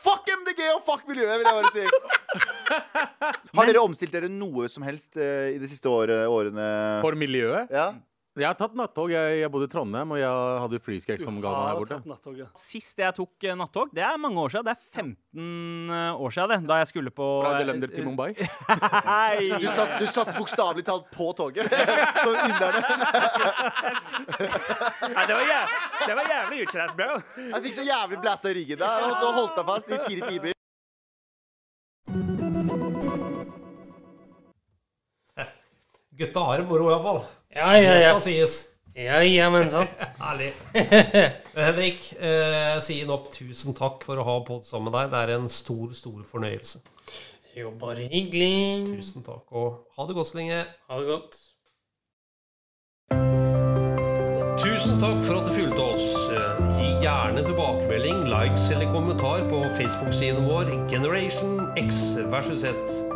Fuck 0.07 0.27
MDG 0.29 0.61
og 0.75 0.83
fuck 0.87 1.03
miljøet, 1.09 1.39
vil 1.41 1.49
jeg 1.49 1.57
bare 1.57 1.75
si. 1.75 1.85
Har 3.57 3.65
dere 3.67 3.81
omstilt 3.83 4.13
dere 4.15 4.29
noe 4.31 4.69
som 4.71 4.83
helst 4.87 5.17
uh, 5.19 5.49
i 5.51 5.59
de 5.59 5.67
siste 5.71 5.89
årene? 5.91 6.67
For 7.03 7.15
miljøet? 7.19 7.67
Ja? 7.75 7.87
Jeg 8.37 8.49
har 8.51 8.57
tatt 8.59 8.75
nattog. 8.77 9.09
Jeg, 9.13 9.39
jeg 9.41 9.51
bodde 9.53 9.69
i 9.69 9.73
Trondheim, 9.73 10.11
og 10.13 10.19
jeg 10.21 10.61
hadde 10.63 10.81
flyskrekk 10.85 11.23
som 11.25 11.39
ga 11.41 11.53
meg 11.55 11.69
her 11.71 11.79
borte. 11.81 11.99
Nattog, 12.11 12.35
ja. 12.43 12.49
Sist 12.61 13.01
jeg 13.01 13.17
tok 13.17 13.47
eh, 13.49 13.57
nattog, 13.57 13.93
det 13.97 14.05
er 14.05 14.19
mange 14.21 14.43
år 14.43 14.53
siden. 14.53 14.67
Det 14.69 14.75
er 14.75 14.83
15 15.01 15.95
år 16.27 16.37
siden, 16.37 16.53
det. 16.53 16.59
Da 16.69 16.81
jeg 16.83 16.91
skulle 16.93 17.13
på 17.17 17.29
Fra 17.41 17.55
eh, 17.55 17.63
Gelender 17.63 17.95
til 17.95 18.05
Mumbai. 18.09 18.29
Hei! 19.11 19.49
Du 19.57 19.69
satt, 19.71 19.97
du 20.03 20.07
satt 20.11 20.35
bokstavelig 20.37 20.85
talt 20.85 21.09
på 21.15 21.31
toget. 21.39 21.73
Som 22.27 22.37
inderne. 22.45 22.83
Nei, 25.17 25.25
det 25.25 25.39
var 25.39 25.47
det 26.07 26.15
var 26.15 26.29
jævlig 26.31 26.67
utslags, 26.67 26.95
bro. 26.95 27.17
Jeg 27.41 27.63
fikk 27.65 27.79
så 27.81 27.87
jævlig 27.87 28.21
blæsta 28.21 28.53
i 28.53 28.61
ryggen 28.61 28.85
da, 28.85 28.93
og 29.07 29.17
så 29.17 29.33
holdt 29.41 29.59
jeg 29.63 29.69
fast 29.73 29.91
i 29.97 30.03
fire 30.05 30.31
timer. 30.31 30.56
Gutta 36.17 36.41
har 36.49 36.63
det 36.63 36.67
moro, 36.69 36.89
iallfall. 36.91 37.21
Ja, 37.53 37.73
ja, 37.77 37.83
ja. 37.83 37.95
Det 37.95 38.03
skal 38.07 38.21
sies. 38.25 38.57
Ja, 38.97 39.19
ja, 39.21 39.51
men 39.53 39.69
sant. 39.71 39.91
Herlig. 40.23 40.53
Henrik, 41.57 42.07
eh, 42.17 42.77
sier 42.85 43.09
nok 43.11 43.27
tusen 43.35 43.77
takk 43.77 44.05
for 44.07 44.17
å 44.17 44.25
ha 44.25 44.37
pod 44.47 44.65
sammen 44.65 44.89
med 44.89 44.97
deg. 44.97 45.11
Det 45.13 45.21
er 45.27 45.35
en 45.37 45.51
stor, 45.53 45.91
stor 45.97 46.23
fornøyelse. 46.25 46.81
Jo, 47.57 47.75
bare 47.81 48.09
hyggelig. 48.09 48.87
Tusen 48.95 49.25
takk, 49.25 49.45
og 49.53 49.83
ha 49.97 50.07
det 50.09 50.17
godt 50.17 50.31
så 50.33 50.41
lenge. 50.41 50.63
Ha 50.89 51.01
det 51.03 51.11
godt. 51.11 51.37
Tusen 54.61 54.97
takk 55.01 55.21
for 55.25 55.43
at 55.43 55.51
du 55.51 55.53
fulgte 55.57 55.85
oss. 55.93 56.09
Eh, 56.33 56.63
Gi 56.81 56.89
gjerne 57.05 57.45
tilbakemelding, 57.45 58.25
likes 58.33 58.71
eller 58.73 58.89
kommentar 58.93 59.45
på 59.53 59.61
Facebook-siden 59.77 60.49
vår 60.49 60.73
Generation 60.93 61.61
X 61.81 62.17
versus 62.33 62.65
Z. 62.65 63.16